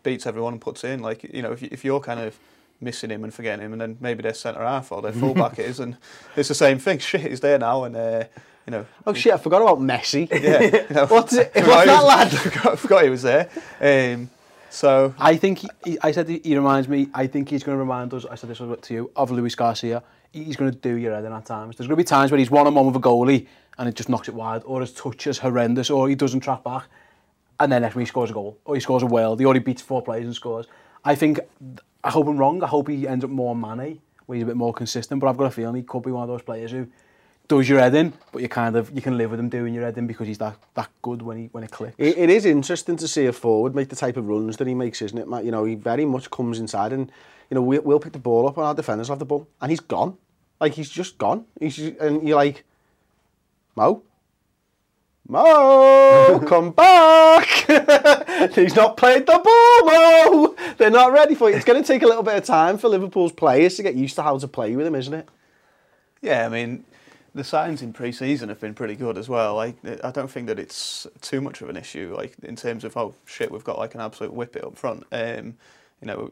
beats 0.03 0.25
everyone 0.27 0.53
and 0.53 0.61
puts 0.61 0.83
in. 0.83 1.01
Like, 1.01 1.23
you 1.23 1.41
know, 1.41 1.53
if, 1.53 1.63
if 1.63 1.85
you're 1.85 2.01
kind 2.01 2.19
of 2.19 2.37
missing 2.81 3.09
him 3.09 3.23
and 3.23 3.33
forgetting 3.33 3.65
him, 3.65 3.71
and 3.71 3.81
then 3.81 3.97
maybe 3.99 4.21
their 4.21 4.33
centre 4.33 4.61
half 4.61 4.91
or 4.91 5.01
their 5.01 5.13
fullback 5.13 5.57
is, 5.59 5.79
and 5.79 5.97
it's 6.35 6.49
the 6.49 6.55
same 6.55 6.79
thing. 6.79 6.99
Shit, 6.99 7.21
he's 7.21 7.39
there 7.39 7.57
now, 7.57 7.85
and 7.85 7.95
uh, 7.95 8.25
you 8.67 8.71
know. 8.71 8.85
Oh 9.07 9.13
shit! 9.13 9.33
I 9.33 9.37
forgot 9.37 9.61
about 9.61 9.79
Messi. 9.79 10.29
Yeah, 10.29 10.61
you 10.61 10.95
know, 10.95 11.05
What's 11.09 11.33
it? 11.33 11.51
What's 11.55 11.85
that 11.85 12.03
lad? 12.03 12.31
forgot, 12.31 12.79
forgot 12.79 13.03
he 13.05 13.09
was 13.09 13.23
there. 13.23 13.49
Um, 13.79 14.29
so 14.73 15.13
I 15.19 15.37
think 15.37 15.59
he, 15.59 15.69
he, 15.85 15.97
I 16.01 16.11
said 16.11 16.27
he, 16.27 16.55
reminds 16.55 16.87
me. 16.87 17.07
I 17.13 17.27
think 17.27 17.49
he's 17.49 17.63
going 17.63 17.75
to 17.75 17.79
remind 17.79 18.11
us. 18.13 18.25
I 18.25 18.33
said 18.33 18.49
this 18.49 18.57
to 18.57 18.93
you 18.93 19.11
of 19.15 19.29
Luis 19.29 19.53
Garcia. 19.53 20.01
He's 20.31 20.55
going 20.55 20.71
to 20.71 20.77
do 20.77 20.95
your 20.95 21.13
head 21.13 21.25
in 21.25 21.31
at 21.31 21.45
times. 21.45 21.77
There's 21.77 21.87
going 21.87 21.97
to 21.97 22.03
be 22.03 22.07
times 22.07 22.31
where 22.31 22.39
he's 22.39 22.49
one 22.49 22.65
on 22.65 22.73
one 22.73 22.87
with 22.87 22.95
a 22.95 22.99
goalie 22.99 23.45
and 23.77 23.87
it 23.87 23.93
just 23.93 24.09
knocks 24.09 24.27
it 24.27 24.33
wide, 24.33 24.63
or 24.65 24.81
his 24.81 24.91
touch 24.91 25.27
is 25.27 25.37
horrendous, 25.37 25.89
or 25.89 26.09
he 26.09 26.15
doesn't 26.15 26.39
track 26.39 26.63
back, 26.63 26.87
and 27.59 27.71
then 27.71 27.81
next 27.83 27.95
week 27.95 28.07
he 28.07 28.09
scores 28.09 28.29
a 28.29 28.33
goal, 28.33 28.57
or 28.65 28.75
he 28.75 28.81
scores 28.81 29.03
a 29.03 29.05
world. 29.05 29.39
He 29.39 29.45
already 29.45 29.59
beats 29.59 29.81
four 29.81 30.01
players 30.01 30.25
and 30.25 30.35
scores. 30.35 30.67
I 31.05 31.15
think. 31.15 31.39
I 32.03 32.09
hope 32.09 32.27
I'm 32.27 32.37
wrong. 32.37 32.61
I 32.61 32.67
hope 32.67 32.89
he 32.89 33.07
ends 33.07 33.23
up 33.23 33.31
more 33.31 33.55
Mane, 33.55 34.01
where 34.25 34.35
he's 34.35 34.43
a 34.43 34.47
bit 34.47 34.57
more 34.57 34.73
consistent. 34.73 35.21
But 35.21 35.27
I've 35.27 35.37
got 35.37 35.45
a 35.45 35.51
feeling 35.51 35.75
he 35.75 35.83
could 35.83 36.03
be 36.03 36.11
one 36.11 36.23
of 36.23 36.29
those 36.29 36.41
players 36.41 36.71
who 36.71 36.87
does 37.47 37.67
your 37.67 37.79
head 37.79 37.93
in, 37.93 38.13
but 38.31 38.41
you 38.41 38.49
kind 38.49 38.75
of 38.75 38.91
you 38.95 39.01
can 39.01 39.17
live 39.17 39.31
with 39.31 39.39
him 39.39 39.49
doing 39.49 39.73
your 39.73 39.83
head 39.83 39.97
in 39.97 40.07
because 40.07 40.27
he's 40.27 40.37
that 40.37 40.57
that 40.75 40.89
good 41.01 41.21
when 41.21 41.37
he 41.37 41.49
when 41.51 41.63
it 41.63 41.71
clicks. 41.71 41.95
It, 41.97 42.17
it 42.17 42.29
is 42.29 42.45
interesting 42.45 42.95
to 42.97 43.07
see 43.07 43.25
a 43.25 43.33
forward 43.33 43.75
make 43.75 43.89
the 43.89 43.95
type 43.95 44.17
of 44.17 44.27
runs 44.27 44.57
that 44.57 44.67
he 44.67 44.73
makes, 44.73 45.01
isn't 45.01 45.17
it, 45.17 45.27
Matt? 45.27 45.45
You 45.45 45.51
know, 45.51 45.65
he 45.65 45.75
very 45.75 46.05
much 46.05 46.29
comes 46.29 46.59
inside 46.59 46.93
and, 46.93 47.11
you 47.49 47.55
know, 47.55 47.61
we, 47.61 47.79
we'll 47.79 47.99
pick 47.99 48.13
the 48.13 48.19
ball 48.19 48.47
up 48.47 48.57
and 48.57 48.65
our 48.65 48.73
defenders 48.73 49.09
have 49.09 49.19
the 49.19 49.25
ball 49.25 49.47
and 49.61 49.69
he's 49.69 49.81
gone. 49.81 50.17
Like, 50.59 50.73
he's 50.73 50.89
just 50.89 51.17
gone. 51.17 51.45
He's 51.59 51.75
just, 51.75 51.97
and 51.99 52.25
you're 52.27 52.37
like, 52.37 52.63
Mo? 53.75 54.03
Mo, 55.27 56.43
come 56.47 56.71
back! 56.71 57.47
He's 58.53 58.75
not 58.75 58.97
played 58.97 59.25
the 59.25 59.39
ball, 59.39 59.85
Mo! 59.85 60.55
They're 60.77 60.91
not 60.91 61.13
ready 61.13 61.33
for 61.33 61.49
it. 61.49 61.55
It's 61.55 61.63
going 61.63 61.81
to 61.81 61.87
take 61.87 62.03
a 62.03 62.05
little 62.05 62.23
bit 62.23 62.35
of 62.35 62.43
time 62.43 62.77
for 62.77 62.89
Liverpool's 62.89 63.31
players 63.31 63.75
to 63.75 63.83
get 63.83 63.95
used 63.95 64.15
to 64.15 64.21
how 64.21 64.37
to 64.37 64.47
play 64.49 64.75
with 64.75 64.85
him, 64.85 64.95
isn't 64.95 65.13
it? 65.13 65.29
Yeah, 66.21 66.45
I 66.45 66.49
mean, 66.49 66.83
the 67.35 67.43
signs 67.43 67.81
in 67.81 67.93
pre-season 67.93 68.49
have 68.49 68.59
been 68.59 68.73
pretty 68.73 68.95
good 68.95 69.17
as 69.17 69.27
well. 69.27 69.55
Like, 69.55 69.75
I 70.03 70.11
don't 70.11 70.29
think 70.29 70.47
that 70.47 70.59
it's 70.59 71.07
too 71.21 71.41
much 71.41 71.61
of 71.61 71.69
an 71.69 71.77
issue. 71.77 72.13
Like 72.15 72.35
in 72.43 72.55
terms 72.55 72.83
of 72.83 72.95
oh 72.95 73.15
shit, 73.25 73.51
we've 73.51 73.63
got 73.63 73.79
like 73.79 73.95
an 73.95 74.01
absolute 74.01 74.33
whippet 74.33 74.63
up 74.63 74.77
front. 74.77 75.05
Um, 75.11 75.57
you 76.01 76.07
know, 76.07 76.31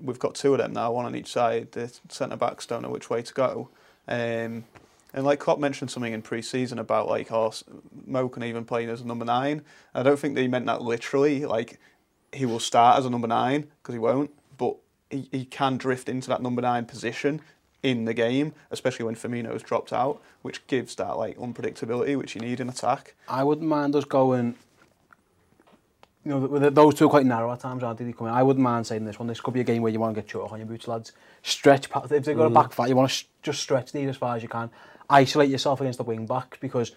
we've 0.00 0.18
got 0.18 0.34
two 0.34 0.52
of 0.52 0.58
them 0.58 0.72
now, 0.72 0.92
one 0.92 1.04
on 1.04 1.14
each 1.14 1.32
side. 1.32 1.72
The 1.72 1.92
centre 2.08 2.36
backs 2.36 2.66
don't 2.66 2.82
know 2.82 2.90
which 2.90 3.10
way 3.10 3.22
to 3.22 3.34
go. 3.34 3.68
Um, 4.08 4.64
and 5.12 5.24
like 5.24 5.40
Klopp 5.40 5.58
mentioned 5.58 5.90
something 5.90 6.12
in 6.12 6.22
pre-season 6.22 6.78
about 6.78 7.08
like 7.08 7.30
oh, 7.30 7.52
Mo 8.06 8.28
can 8.28 8.42
even 8.44 8.64
play 8.64 8.86
as 8.86 9.02
a 9.02 9.06
number 9.06 9.24
nine. 9.24 9.62
I 9.94 10.02
don't 10.02 10.18
think 10.18 10.34
that 10.34 10.42
he 10.42 10.48
meant 10.48 10.66
that 10.66 10.82
literally. 10.82 11.44
Like 11.44 11.78
he 12.32 12.46
will 12.46 12.60
start 12.60 12.98
as 12.98 13.06
a 13.06 13.10
number 13.10 13.28
nine 13.28 13.68
because 13.82 13.94
he 13.94 13.98
won't, 13.98 14.30
but 14.56 14.76
he, 15.10 15.28
he 15.30 15.44
can 15.44 15.76
drift 15.76 16.08
into 16.08 16.28
that 16.28 16.42
number 16.42 16.62
nine 16.62 16.86
position 16.86 17.40
in 17.82 18.04
the 18.04 18.14
game, 18.14 18.52
especially 18.70 19.04
when 19.04 19.14
Firmino's 19.14 19.62
dropped 19.62 19.92
out, 19.92 20.20
which 20.42 20.66
gives 20.66 20.94
that 20.96 21.16
like 21.16 21.36
unpredictability 21.38 22.16
which 22.16 22.34
you 22.34 22.40
need 22.40 22.60
in 22.60 22.68
attack. 22.68 23.14
I 23.28 23.44
wouldn't 23.44 23.68
mind 23.68 23.94
us 23.94 24.04
going 24.04 24.56
you 26.26 26.32
know, 26.32 26.58
th- 26.58 26.74
those 26.74 26.94
two 26.94 27.06
are 27.06 27.10
quite 27.10 27.24
narrow 27.24 27.52
at 27.52 27.60
times, 27.60 27.84
aren't 27.84 27.98
they? 27.98 28.04
they 28.04 28.12
come 28.12 28.26
in. 28.26 28.34
I 28.34 28.42
wouldn't 28.42 28.62
mind 28.62 28.84
saying 28.84 29.04
this 29.04 29.16
one. 29.16 29.28
This 29.28 29.40
could 29.40 29.54
be 29.54 29.60
a 29.60 29.64
game 29.64 29.80
where 29.80 29.92
you 29.92 30.00
want 30.00 30.16
to 30.16 30.20
get 30.20 30.28
chalk 30.28 30.50
on 30.50 30.58
your 30.58 30.66
boots, 30.66 30.88
lads. 30.88 31.12
Stretch, 31.44 31.88
pa- 31.88 32.02
if 32.10 32.24
they've 32.24 32.36
got 32.36 32.46
a 32.46 32.50
mm. 32.50 32.54
back 32.54 32.72
fight, 32.72 32.88
you 32.88 32.96
want 32.96 33.08
to 33.08 33.14
sh- 33.14 33.26
just 33.42 33.60
stretch 33.62 33.92
these 33.92 34.08
as 34.08 34.16
far 34.16 34.34
as 34.34 34.42
you 34.42 34.48
can. 34.48 34.68
Isolate 35.08 35.48
yourself 35.48 35.80
against 35.80 35.98
the 35.98 36.02
wing 36.02 36.26
back 36.26 36.58
because 36.60 36.96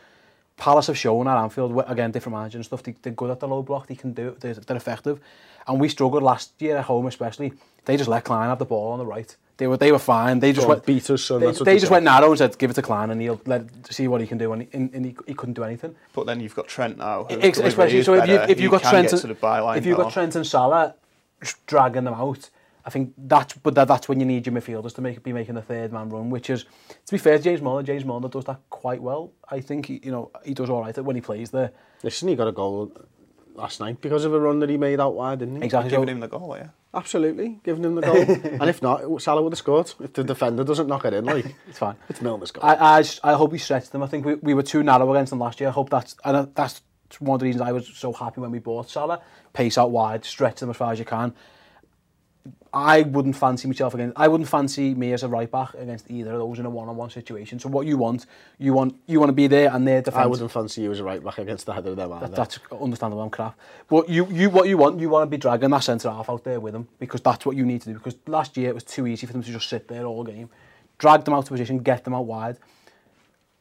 Palace 0.57 0.87
have 0.87 0.97
shown 0.97 1.27
at 1.27 1.37
Anfield, 1.37 1.79
again, 1.87 2.09
different 2.09 2.37
managers 2.37 2.55
and 2.55 2.65
stuff, 2.65 2.81
they, 2.81 2.95
they're 3.03 3.13
good 3.13 3.29
at 3.29 3.39
the 3.39 3.47
low 3.47 3.61
block, 3.61 3.85
they 3.85 3.95
can 3.95 4.13
do 4.13 4.35
they're, 4.39 4.55
they're 4.55 4.77
effective. 4.77 5.19
And 5.67 5.79
we 5.79 5.89
struggled 5.89 6.23
last 6.23 6.59
year 6.59 6.77
at 6.77 6.85
home 6.85 7.05
especially. 7.05 7.53
They 7.85 7.97
just 7.97 8.09
let 8.09 8.23
Klein 8.23 8.49
have 8.49 8.57
the 8.57 8.65
ball 8.65 8.93
on 8.93 8.97
the 8.97 9.05
right. 9.05 9.35
They 9.59 9.67
were 9.67 9.75
they 9.75 9.91
were 9.91 9.99
fine. 9.99 10.39
They 10.39 10.53
just 10.53 10.65
Go 10.65 10.69
went 10.69 10.85
beat 10.85 11.09
us, 11.09 11.21
son, 11.21 11.41
They, 11.41 11.47
that's 11.47 11.59
what 11.59 11.65
they 11.65 11.73
they 11.73 11.79
just 11.79 11.89
said. 11.89 11.95
went 11.95 12.05
narrow 12.05 12.29
and 12.29 12.37
said, 12.37 12.57
"Give 12.57 12.71
it 12.71 12.75
to 12.75 12.81
Klein, 12.81 13.09
and 13.09 13.19
he'll 13.21 13.41
let 13.45 13.63
see 13.93 14.07
what 14.07 14.21
he 14.21 14.25
can 14.27 14.37
do." 14.37 14.53
And, 14.53 14.61
he, 14.61 14.69
and, 14.71 14.93
and 14.93 15.05
he, 15.05 15.17
he 15.27 15.33
couldn't 15.33 15.55
do 15.55 15.65
anything. 15.65 15.95
But 16.13 16.27
then 16.27 16.39
you've 16.39 16.55
got 16.55 16.69
Trent 16.69 16.97
now. 16.97 17.25
Ex- 17.25 17.59
especially 17.59 17.97
is 17.97 18.05
so 18.05 18.13
if 18.13 18.25
you 18.29 18.37
better. 18.37 18.51
if 18.53 18.61
you 18.61 18.69
got 18.69 18.83
Trent 18.83 19.11
get 19.11 19.19
to 19.19 19.27
the 19.27 19.73
if 19.75 19.85
you 19.85 19.97
got. 19.97 20.13
Trent 20.13 20.35
and 20.35 20.47
Salah 20.47 20.95
dragging 21.67 22.05
them 22.05 22.13
out, 22.13 22.49
I 22.85 22.89
think 22.89 23.13
that's 23.17 23.53
but 23.55 23.75
that, 23.75 23.89
that's 23.89 24.07
when 24.07 24.21
you 24.21 24.25
need 24.25 24.45
your 24.47 24.55
midfielders 24.55 24.95
to 24.95 25.01
make 25.01 25.21
be 25.23 25.33
making 25.33 25.55
the 25.55 25.61
third 25.61 25.91
man 25.91 26.09
run, 26.09 26.29
which 26.29 26.49
is 26.49 26.63
to 27.07 27.11
be 27.11 27.17
fair, 27.17 27.37
to 27.37 27.43
James 27.43 27.61
Milner, 27.61 27.83
James 27.83 28.05
Milner 28.05 28.29
does 28.29 28.45
that 28.45 28.61
quite 28.69 29.01
well. 29.01 29.33
I 29.51 29.59
think 29.59 29.87
he, 29.87 29.99
you 30.03 30.11
know 30.11 30.31
he 30.45 30.53
does 30.53 30.69
all 30.69 30.83
right 30.83 30.97
when 30.99 31.17
he 31.17 31.21
plays 31.21 31.51
there. 31.51 31.71
Listen, 32.01 32.29
he 32.29 32.35
got 32.35 32.47
a 32.47 32.53
goal 32.53 32.93
last 33.59 33.79
night 33.79 34.01
because 34.01 34.25
of 34.25 34.33
a 34.33 34.39
run 34.39 34.59
that 34.59 34.69
he 34.69 34.77
made 34.77 34.99
out 34.99 35.15
wide, 35.15 35.39
didn't 35.39 35.57
he? 35.57 35.63
Exactly. 35.63 35.91
Giving 35.91 36.09
him 36.09 36.19
the 36.19 36.27
goal, 36.27 36.55
yeah. 36.57 36.69
Absolutely, 36.93 37.59
giving 37.63 37.83
him 37.83 37.95
the 37.95 38.01
goal. 38.01 38.17
and 38.17 38.69
if 38.69 38.81
not, 38.81 39.21
Salah 39.21 39.43
would 39.43 39.53
have 39.53 39.59
scored. 39.59 39.93
If 39.99 40.13
the 40.13 40.23
defender 40.23 40.63
doesn't 40.63 40.87
knock 40.87 41.05
it 41.05 41.13
in, 41.13 41.25
like 41.25 41.55
it's 41.69 41.77
fine. 41.77 41.95
It's 42.09 42.19
Milner's 42.19 42.51
goal. 42.51 42.63
I, 42.65 42.99
I, 42.99 43.03
I 43.23 43.33
hope 43.33 43.51
we 43.51 43.59
stretched 43.59 43.91
them. 43.91 44.01
I 44.01 44.07
think 44.07 44.25
we, 44.25 44.35
we 44.35 44.53
were 44.53 44.63
too 44.63 44.81
narrow 44.81 45.13
against 45.13 45.29
them 45.29 45.39
last 45.39 45.59
year. 45.59 45.69
I 45.69 45.73
hope 45.73 45.89
that's 45.89 46.15
and 46.25 46.53
that's 46.55 46.81
one 47.19 47.35
of 47.35 47.39
the 47.39 47.45
reasons 47.45 47.61
I 47.61 47.71
was 47.71 47.87
so 47.87 48.13
happy 48.13 48.41
when 48.41 48.51
we 48.51 48.59
bought 48.59 48.89
Salah. 48.89 49.21
Pace 49.53 49.77
out 49.77 49.91
wide, 49.91 50.25
stretch 50.25 50.59
them 50.59 50.69
as 50.69 50.77
far 50.77 50.91
as 50.91 50.99
you 50.99 51.05
can. 51.05 51.33
I 52.71 53.01
wouldn't 53.01 53.35
fancy 53.35 53.67
myself 53.67 53.95
against, 53.95 54.17
I 54.17 54.27
wouldn't 54.27 54.47
fancy 54.47 54.93
me 54.93 55.11
as 55.13 55.23
a 55.23 55.27
right 55.27 55.49
back 55.49 55.73
against 55.73 56.09
either 56.09 56.33
of 56.33 56.39
those 56.39 56.59
in 56.59 56.65
a 56.65 56.69
one-on-one 56.69 57.09
situation. 57.09 57.59
So 57.59 57.67
what 57.69 57.87
you 57.87 57.97
want, 57.97 58.27
you 58.59 58.73
want 58.73 58.95
you 59.07 59.19
want 59.19 59.29
to 59.29 59.33
be 59.33 59.47
there 59.47 59.73
and 59.73 59.87
their 59.87 60.01
defence. 60.01 60.23
I 60.23 60.27
wouldn't 60.27 60.51
fancy 60.51 60.81
you 60.81 60.91
as 60.91 60.99
a 60.99 61.03
right 61.03 61.23
back 61.23 61.39
against 61.39 61.67
either 61.67 61.89
of 61.91 61.95
them 61.95 62.11
either. 62.13 62.27
That, 62.27 62.35
that's 62.35 62.59
understandable, 62.71 63.23
I'm 63.23 63.31
crap. 63.31 63.57
But 63.89 64.07
you, 64.07 64.27
you, 64.27 64.51
what 64.51 64.67
you 64.67 64.77
want, 64.77 64.99
you 64.99 65.09
want 65.09 65.23
to 65.23 65.29
be 65.29 65.37
dragging 65.37 65.71
that 65.71 65.83
centre 65.83 66.11
half 66.11 66.29
out 66.29 66.43
there 66.43 66.59
with 66.59 66.73
them 66.73 66.87
because 66.99 67.21
that's 67.21 67.45
what 67.45 67.55
you 67.55 67.65
need 67.65 67.81
to 67.81 67.89
do. 67.89 67.93
Because 67.95 68.17
last 68.27 68.55
year 68.55 68.69
it 68.69 68.75
was 68.75 68.83
too 68.83 69.07
easy 69.07 69.25
for 69.25 69.33
them 69.33 69.41
to 69.41 69.51
just 69.51 69.67
sit 69.67 69.87
there 69.87 70.05
all 70.05 70.23
game. 70.23 70.49
Drag 70.99 71.23
them 71.23 71.33
out 71.33 71.45
of 71.45 71.49
position, 71.49 71.79
get 71.79 72.03
them 72.03 72.13
out 72.13 72.25
wide. 72.25 72.57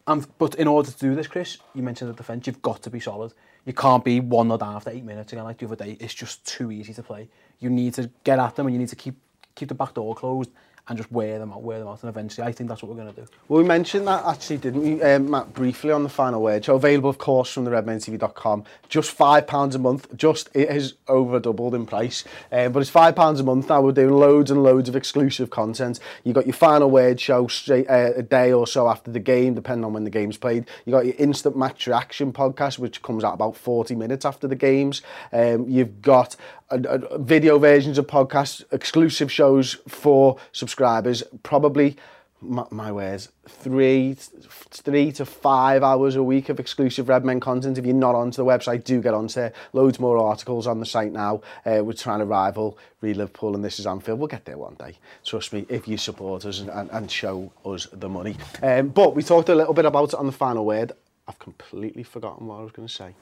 And, 0.07 0.27
but 0.39 0.55
in 0.57 0.69
order 0.69 0.91
to 0.91 0.99
do 0.99 1.15
this, 1.15 1.29
Chris, 1.29 1.59
you 1.75 1.83
mentioned 1.83 2.11
the 2.11 2.15
defence, 2.15 2.47
you've 2.47 2.63
got 2.63 2.83
to 2.83 2.91
be 2.91 3.01
solid. 3.01 3.33
You 3.69 3.75
can't 3.75 4.03
be 4.03 4.19
one 4.19 4.47
0 4.47 4.57
down 4.57 4.77
after 4.77 4.89
eight 4.89 5.05
minutes 5.05 5.31
again 5.31 5.45
like 5.45 5.59
the 5.59 5.67
other 5.67 5.77
day. 5.77 5.99
It's 6.01 6.15
just 6.15 6.47
too 6.47 6.73
easy 6.73 6.95
to 6.95 7.03
play. 7.03 7.29
You 7.61 7.69
need 7.69 7.93
to 7.95 8.09
get 8.25 8.39
at 8.39 8.57
them 8.57 8.67
and 8.67 8.75
you 8.75 8.79
need 8.79 8.89
to 8.89 8.97
keep 8.97 9.15
keep 9.55 9.69
the 9.69 9.75
back 9.75 9.93
door 9.93 10.15
closed 10.15 10.51
and 10.89 10.97
just 10.97 11.11
wear 11.13 11.39
them 11.39 11.53
out, 11.53 11.63
wear 11.63 11.79
them 11.79 11.89
out. 11.89 12.03
And 12.03 12.09
eventually, 12.09 12.47
I 12.47 12.53
think 12.53 12.69
that's 12.69 12.83
what 12.83 12.91
we're 12.91 13.03
going 13.03 13.15
to 13.15 13.21
do. 13.21 13.29
Well, 13.49 13.63
we 13.63 13.69
mentioned 13.69 14.07
that 14.07 14.25
actually, 14.25 14.57
didn't 14.59 14.83
we, 14.83 15.03
um, 15.03 15.31
Matt, 15.31 15.53
briefly 15.53 15.91
on 15.91 16.03
the 16.03 16.09
final 16.09 16.43
word. 16.43 16.65
So 16.65 16.77
available, 16.77 17.11
of 17.11 17.19
course, 17.19 17.53
from 17.53 17.65
the 17.65 17.71
redmentv.com. 17.71 18.65
Just 18.89 19.17
£5 19.17 19.75
a 19.75 19.79
month. 19.79 20.17
Just, 20.17 20.49
it 20.55 20.71
has 20.71 20.95
over 21.07 21.39
doubled 21.41 21.75
in 21.75 21.85
price. 21.85 22.25
Um, 22.51 22.73
but 22.73 22.81
it's 22.81 22.91
£5 22.91 23.41
a 23.41 23.43
month 23.43 23.69
now. 23.69 23.83
We're 23.83 23.93
doing 23.93 24.15
loads 24.15 24.51
and 24.51 24.63
loads 24.63 24.89
of 24.89 24.97
exclusive 24.97 25.51
content. 25.51 26.01
You 26.25 26.33
got 26.33 26.47
your 26.47 26.55
final 26.55 26.91
word 26.91 27.21
show 27.21 27.47
straight 27.49 27.89
uh, 27.89 28.13
a 28.17 28.23
day 28.23 28.53
or 28.53 28.67
so 28.67 28.89
after 28.89 29.11
the 29.11 29.21
game, 29.21 29.55
depending 29.55 29.85
on 29.85 29.93
when 29.93 30.05
the 30.05 30.11
game's 30.11 30.39
played. 30.39 30.67
You 30.87 30.93
got 30.93 31.05
your 31.05 31.15
instant 31.19 31.57
match 31.57 31.87
reaction 31.87 32.33
podcast, 32.33 32.79
which 32.79 33.03
comes 33.03 33.25
out 33.25 33.35
about 33.35 33.57
40 33.57 33.95
minutes 33.95 34.25
after 34.25 34.49
the 34.49 34.57
games. 34.57 35.03
Um, 35.33 35.69
you've 35.69 36.01
got 36.01 36.37
video 36.71 37.59
versions 37.59 37.97
of 37.99 38.07
podcasts, 38.07 38.63
exclusive 38.73 39.33
shows 39.33 39.75
for 39.89 40.37
subscribers, 40.53 40.78
probably 41.43 41.97
my, 42.41 42.65
my 42.71 42.93
words, 42.93 43.31
three, 43.49 44.15
three 44.15 45.13
to 45.13 45.25
five 45.25 45.83
hours 45.83 46.17
a 46.17 46.23
week 46.23 46.49
of 46.49 46.61
exclusive 46.61 47.09
Red 47.09 47.25
Men 47.25 47.41
content. 47.41 47.79
If 47.79 47.85
you're 47.85 47.95
not 47.95 48.15
onto 48.15 48.37
the 48.37 48.45
website, 48.45 48.85
do 48.85 49.01
get 49.01 49.15
onto 49.15 49.35
there. 49.35 49.53
Loads 49.73 49.99
more 49.99 50.19
articles 50.19 50.67
on 50.67 50.79
the 50.79 50.87
site 50.87 51.13
now. 51.13 51.43
Uh, 51.67 51.81
we're 51.83 51.93
trying 51.93 52.21
to 52.21 52.25
rival 52.25 52.79
Read 53.01 53.17
Liverpool 53.17 53.55
and 53.55 53.65
This 53.65 53.79
Is 53.79 53.87
Anfield. 53.87 54.19
We'll 54.19 54.29
get 54.29 54.45
there 54.45 54.59
one 54.59 54.75
day. 54.75 54.97
Trust 55.25 55.53
me, 55.53 55.67
if 55.69 55.89
you 55.89 55.97
support 55.97 56.45
us 56.45 56.61
and, 56.61 56.71
and, 56.71 56.91
and 56.91 57.11
show 57.11 57.53
us 57.65 57.89
the 57.93 58.09
money. 58.09 58.37
Um, 58.63 58.89
but 58.89 59.15
we 59.17 59.23
talked 59.23 59.49
a 59.49 59.55
little 59.55 59.75
bit 59.75 59.85
about 59.85 60.11
it 60.11 60.15
on 60.15 60.27
the 60.27 60.33
final 60.33 60.65
word. 60.65 60.93
I've 61.27 61.39
completely 61.39 62.05
forgotten 62.05 62.47
what 62.47 62.61
I 62.61 62.63
was 62.63 62.73
going 62.73 62.89
to 62.89 62.95
say. 62.95 63.15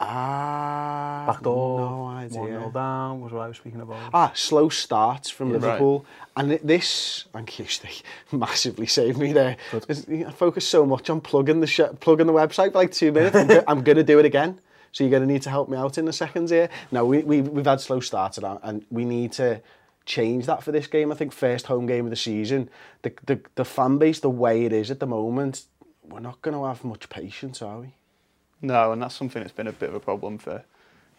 Ah, 0.00 1.24
Back 1.26 1.42
door, 1.42 1.80
no 1.80 2.06
idea. 2.06 2.38
1 2.40 2.48
0 2.48 2.70
down 2.70 3.20
was 3.20 3.32
what 3.32 3.42
I 3.42 3.48
was 3.48 3.56
speaking 3.58 3.80
about. 3.80 3.98
Ah, 4.14 4.32
slow 4.34 4.68
starts 4.68 5.28
from 5.30 5.48
Yeah. 5.48 5.54
Liverpool. 5.58 6.04
And 6.36 6.52
it- 6.52 6.66
this, 6.66 7.26
thank 7.32 7.58
you, 7.58 7.64
Steve, 7.76 8.02
massively 8.32 8.86
saved 8.86 9.18
me 9.18 9.32
there. 9.32 9.56
I 9.72 10.30
focus 10.32 10.66
so 10.66 10.86
much 10.86 11.10
on 11.10 11.20
plugging 11.20 11.60
the 11.60 11.66
sh- 11.66 11.92
plugging 12.00 12.26
the 12.26 12.32
website 12.32 12.72
for 12.72 12.78
like 12.78 12.92
two 12.92 13.12
minutes. 13.12 13.36
I'm, 13.36 13.46
go- 13.46 13.64
I'm 13.68 13.82
going 13.82 13.96
to 13.96 14.04
do 14.04 14.18
it 14.18 14.24
again. 14.24 14.58
So 14.92 15.04
you're 15.04 15.10
going 15.10 15.22
to 15.26 15.32
need 15.32 15.42
to 15.42 15.50
help 15.50 15.68
me 15.68 15.76
out 15.76 15.98
in 15.98 16.04
the 16.04 16.12
seconds 16.12 16.50
here. 16.50 16.68
No, 16.90 17.04
we, 17.04 17.18
we, 17.18 17.42
we've 17.42 17.64
had 17.66 17.80
slow 17.80 18.00
starts 18.00 18.38
and, 18.38 18.58
and 18.62 18.84
we 18.90 19.04
need 19.04 19.32
to 19.32 19.60
change 20.04 20.46
that 20.46 20.62
for 20.64 20.72
this 20.72 20.88
game. 20.88 21.12
I 21.12 21.14
think 21.14 21.32
first 21.32 21.66
home 21.66 21.86
game 21.86 22.06
of 22.06 22.10
the 22.10 22.16
season, 22.16 22.68
the, 23.02 23.12
the, 23.26 23.38
the 23.54 23.64
fan 23.64 23.98
base, 23.98 24.18
the 24.20 24.30
way 24.30 24.64
it 24.64 24.72
is 24.72 24.90
at 24.90 24.98
the 24.98 25.06
moment, 25.06 25.66
we're 26.02 26.18
not 26.20 26.42
going 26.42 26.56
to 26.56 26.64
have 26.64 26.82
much 26.82 27.08
patience, 27.08 27.62
are 27.62 27.78
we? 27.80 27.94
No, 28.62 28.92
and 28.92 29.00
that's 29.00 29.14
something 29.14 29.42
that's 29.42 29.54
been 29.54 29.66
a 29.66 29.72
bit 29.72 29.88
of 29.88 29.94
a 29.94 30.00
problem 30.00 30.38
for, 30.38 30.64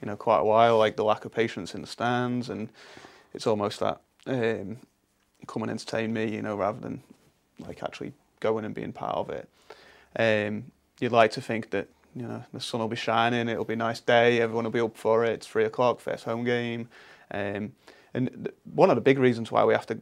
you 0.01 0.05
know, 0.05 0.15
quite 0.15 0.39
a 0.39 0.43
while. 0.43 0.77
Like 0.77 0.95
the 0.95 1.03
lack 1.03 1.25
of 1.25 1.31
patience 1.31 1.73
in 1.73 1.81
the 1.81 1.87
stands, 1.87 2.49
and 2.49 2.69
it's 3.33 3.47
almost 3.47 3.79
that 3.79 4.01
um, 4.27 4.77
come 5.47 5.63
and 5.63 5.71
entertain 5.71 6.13
me, 6.13 6.33
you 6.33 6.41
know, 6.41 6.55
rather 6.55 6.79
than 6.79 7.01
like 7.59 7.83
actually 7.83 8.13
going 8.39 8.65
and 8.65 8.75
being 8.75 8.93
part 8.93 9.15
of 9.15 9.29
it. 9.29 9.49
Um, 10.17 10.71
you'd 10.99 11.11
like 11.11 11.31
to 11.31 11.41
think 11.41 11.71
that 11.71 11.87
you 12.15 12.23
know 12.23 12.43
the 12.53 12.59
sun 12.59 12.81
will 12.81 12.87
be 12.87 12.95
shining, 12.95 13.49
it'll 13.49 13.65
be 13.65 13.73
a 13.73 13.77
nice 13.77 14.01
day, 14.01 14.41
everyone 14.41 14.65
will 14.65 14.71
be 14.71 14.79
up 14.79 14.97
for 14.97 15.23
it. 15.25 15.31
It's 15.31 15.47
three 15.47 15.63
o'clock, 15.63 15.99
first 15.99 16.25
home 16.25 16.43
game, 16.43 16.89
um, 17.31 17.73
and 18.13 18.51
one 18.73 18.89
of 18.89 18.95
the 18.95 19.01
big 19.01 19.17
reasons 19.17 19.51
why 19.51 19.63
we 19.63 19.73
have 19.73 19.87
to 19.87 19.99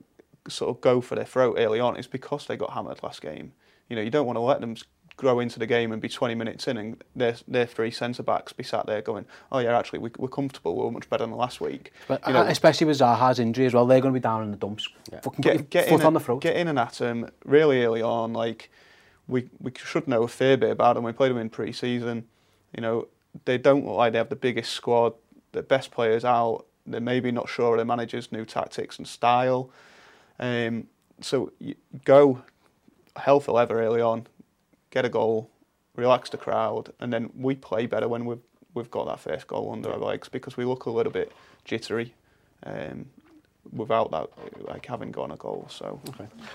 sort 0.47 0.75
of 0.75 0.82
go 0.82 0.99
for 0.99 1.15
their 1.15 1.25
throat 1.25 1.56
early 1.60 1.80
on 1.80 1.95
is 1.95 2.08
because 2.08 2.47
they 2.47 2.58
got 2.58 2.71
hammered 2.71 3.04
last 3.04 3.21
game. 3.21 3.54
You 3.88 3.95
know, 3.95 4.02
you 4.02 4.10
don't 4.10 4.25
want 4.25 4.38
to 4.38 4.41
let 4.41 4.62
them 4.62 4.75
grow 5.20 5.42
into 5.42 5.60
the 5.60 5.68
game 5.68 5.92
and 5.92 6.02
be 6.02 6.08
20 6.08 6.34
minutes 6.34 6.66
in 6.66 6.78
and 6.78 7.04
their, 7.14 7.36
their 7.46 7.66
three 7.66 7.92
centre 7.92 8.24
backs 8.24 8.54
be 8.54 8.64
sat 8.64 8.86
there 8.86 9.02
going, 9.02 9.26
oh 9.52 9.60
yeah, 9.60 9.78
actually 9.78 10.00
we, 10.00 10.10
we're 10.18 10.30
comfortable, 10.30 10.78
we're 10.78 10.90
much 10.90 11.10
better 11.10 11.26
than 11.26 11.36
last 11.36 11.60
week. 11.60 11.92
But 12.08 12.26
you 12.26 12.32
know, 12.32 12.44
uh, 12.44 12.46
especially 12.46 12.88
with 12.88 13.00
Zaha's 13.00 13.38
injury 13.38 13.66
as 13.66 13.74
well, 13.74 13.86
they're 13.86 14.00
going 14.00 14.14
to 14.14 14.20
be 14.20 14.24
down 14.24 14.44
in 14.44 14.52
the 14.52 14.58
dumps. 14.58 14.88
Fucking 15.22 15.42
get, 15.42 15.70
get 15.70 15.90
foot 15.90 16.00
in 16.00 16.06
on 16.06 16.16
a- 16.16 16.20
the 16.20 16.24
throat. 16.24 16.42
Get 16.42 16.56
in 16.56 16.70
and 16.70 16.80
at 16.80 16.94
them 16.94 17.30
really 17.44 17.84
early 17.84 18.02
on. 18.02 18.32
Like 18.32 18.72
we 19.28 19.50
we 19.60 19.74
should 19.76 20.08
know 20.08 20.24
a 20.24 20.28
fair 20.30 20.56
bit 20.56 20.72
about 20.72 20.96
them. 20.96 21.04
We 21.04 21.12
played 21.12 21.32
them 21.32 21.38
in 21.38 21.50
pre-season. 21.50 22.26
You 22.74 22.82
know 22.82 23.08
they 23.44 23.58
don't 23.58 23.86
look 23.86 23.98
like 23.98 24.14
they 24.14 24.20
have 24.20 24.30
the 24.30 24.38
biggest 24.38 24.72
squad. 24.72 25.14
The 25.52 25.62
best 25.64 25.92
players 25.92 26.24
out. 26.24 26.66
They're 26.88 27.02
maybe 27.02 27.30
not 27.32 27.50
sure 27.50 27.74
of 27.74 27.78
their 27.78 27.86
manager's 27.86 28.32
new 28.32 28.46
tactics 28.46 28.98
and 28.98 29.06
style. 29.08 29.70
Um, 30.40 30.88
so 31.20 31.52
you 31.60 31.76
go 32.06 32.42
hell 33.18 33.42
for 33.42 33.52
leather 33.52 33.82
early 33.82 34.02
on, 34.02 34.26
get 34.91 35.06
a 35.06 35.10
goal, 35.10 35.49
relax 35.95 36.30
the 36.30 36.38
crowd, 36.38 36.93
and 36.99 37.12
then 37.12 37.30
we 37.36 37.56
play 37.56 37.86
better 37.86 38.08
when 38.08 38.25
we've 38.25 38.39
we've 38.73 38.91
got 38.91 39.08
that 39.08 39.19
first 39.19 39.47
goal 39.47 39.71
under 39.71 39.91
our 39.91 39.97
legs 39.97 40.30
because 40.30 40.56
we 40.56 40.63
look 40.63 40.86
a 40.86 40.91
little 40.91 41.12
bit 41.12 41.32
jittery. 41.65 42.13
Um, 42.63 43.08
without 43.72 44.12
that, 44.12 44.30
like 44.67 44.86
having 44.86 45.12
gone 45.12 45.32
a 45.32 45.36
goal. 45.36 45.67
So 45.69 46.00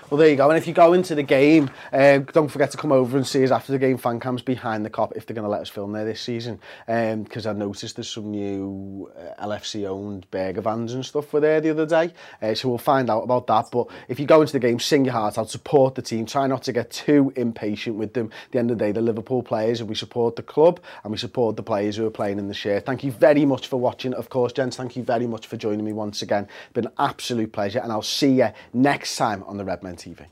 Well, 0.09 0.17
there 0.17 0.29
you 0.29 0.35
go. 0.35 0.49
And 0.49 0.57
if 0.57 0.67
you 0.67 0.73
go 0.73 0.93
into 0.93 1.15
the 1.15 1.23
game, 1.23 1.69
um, 1.93 2.23
don't 2.33 2.49
forget 2.49 2.71
to 2.71 2.77
come 2.77 2.91
over 2.91 3.17
and 3.17 3.25
see 3.25 3.43
us 3.43 3.51
after 3.51 3.71
the 3.71 3.79
game. 3.79 3.97
Fan 3.97 4.19
cams 4.19 4.41
behind 4.41 4.85
the 4.85 4.89
Kop 4.89 5.15
if 5.15 5.25
they're 5.25 5.35
going 5.35 5.45
to 5.45 5.49
let 5.49 5.61
us 5.61 5.69
film 5.69 5.93
there 5.93 6.05
this 6.05 6.21
season. 6.21 6.59
Because 6.85 7.45
I 7.45 7.53
noticed 7.53 7.95
there's 7.95 8.09
some 8.09 8.31
new 8.31 9.11
uh, 9.17 9.45
LFC 9.45 9.87
owned 9.87 10.29
burger 10.31 10.61
vans 10.61 10.93
and 10.93 11.05
stuff 11.05 11.31
were 11.33 11.39
there 11.39 11.61
the 11.61 11.69
other 11.69 11.85
day. 11.85 12.13
Uh, 12.41 12.53
so 12.53 12.69
we'll 12.69 12.77
find 12.77 13.09
out 13.09 13.21
about 13.21 13.47
that. 13.47 13.69
But 13.71 13.87
if 14.07 14.19
you 14.19 14.25
go 14.25 14.41
into 14.41 14.53
the 14.53 14.59
game, 14.59 14.79
sing 14.79 15.05
your 15.05 15.13
heart 15.13 15.37
out, 15.37 15.49
support 15.49 15.95
the 15.95 16.01
team. 16.01 16.25
Try 16.25 16.47
not 16.47 16.63
to 16.63 16.73
get 16.73 16.91
too 16.91 17.31
impatient 17.35 17.95
with 17.97 18.13
them. 18.13 18.31
At 18.45 18.51
the 18.51 18.59
end 18.59 18.71
of 18.71 18.77
the 18.77 18.85
day, 18.85 18.91
the 18.91 19.01
Liverpool 19.01 19.43
players, 19.43 19.79
and 19.79 19.89
we 19.89 19.95
support 19.95 20.35
the 20.35 20.43
club 20.43 20.79
and 21.03 21.11
we 21.11 21.17
support 21.17 21.55
the 21.55 21.63
players 21.63 21.95
who 21.95 22.05
are 22.05 22.11
playing 22.11 22.39
in 22.39 22.47
the 22.47 22.53
shirt. 22.53 22.85
Thank 22.85 23.03
you 23.03 23.11
very 23.11 23.45
much 23.45 23.67
for 23.67 23.77
watching. 23.77 24.13
Of 24.13 24.29
course, 24.29 24.51
gents, 24.51 24.77
thank 24.77 24.95
you 24.95 25.03
very 25.03 25.27
much 25.27 25.47
for 25.47 25.57
joining 25.57 25.85
me 25.85 25.93
once 25.93 26.21
again. 26.21 26.47
Been 26.73 26.89
absolute 27.05 27.53
pleasure, 27.53 27.79
and 27.79 27.91
I'll 27.91 28.01
see 28.01 28.33
you 28.33 28.49
next 28.73 29.15
time 29.15 29.43
on 29.43 29.57
the 29.57 29.63
Redmen 29.63 29.95
TV. 29.95 30.25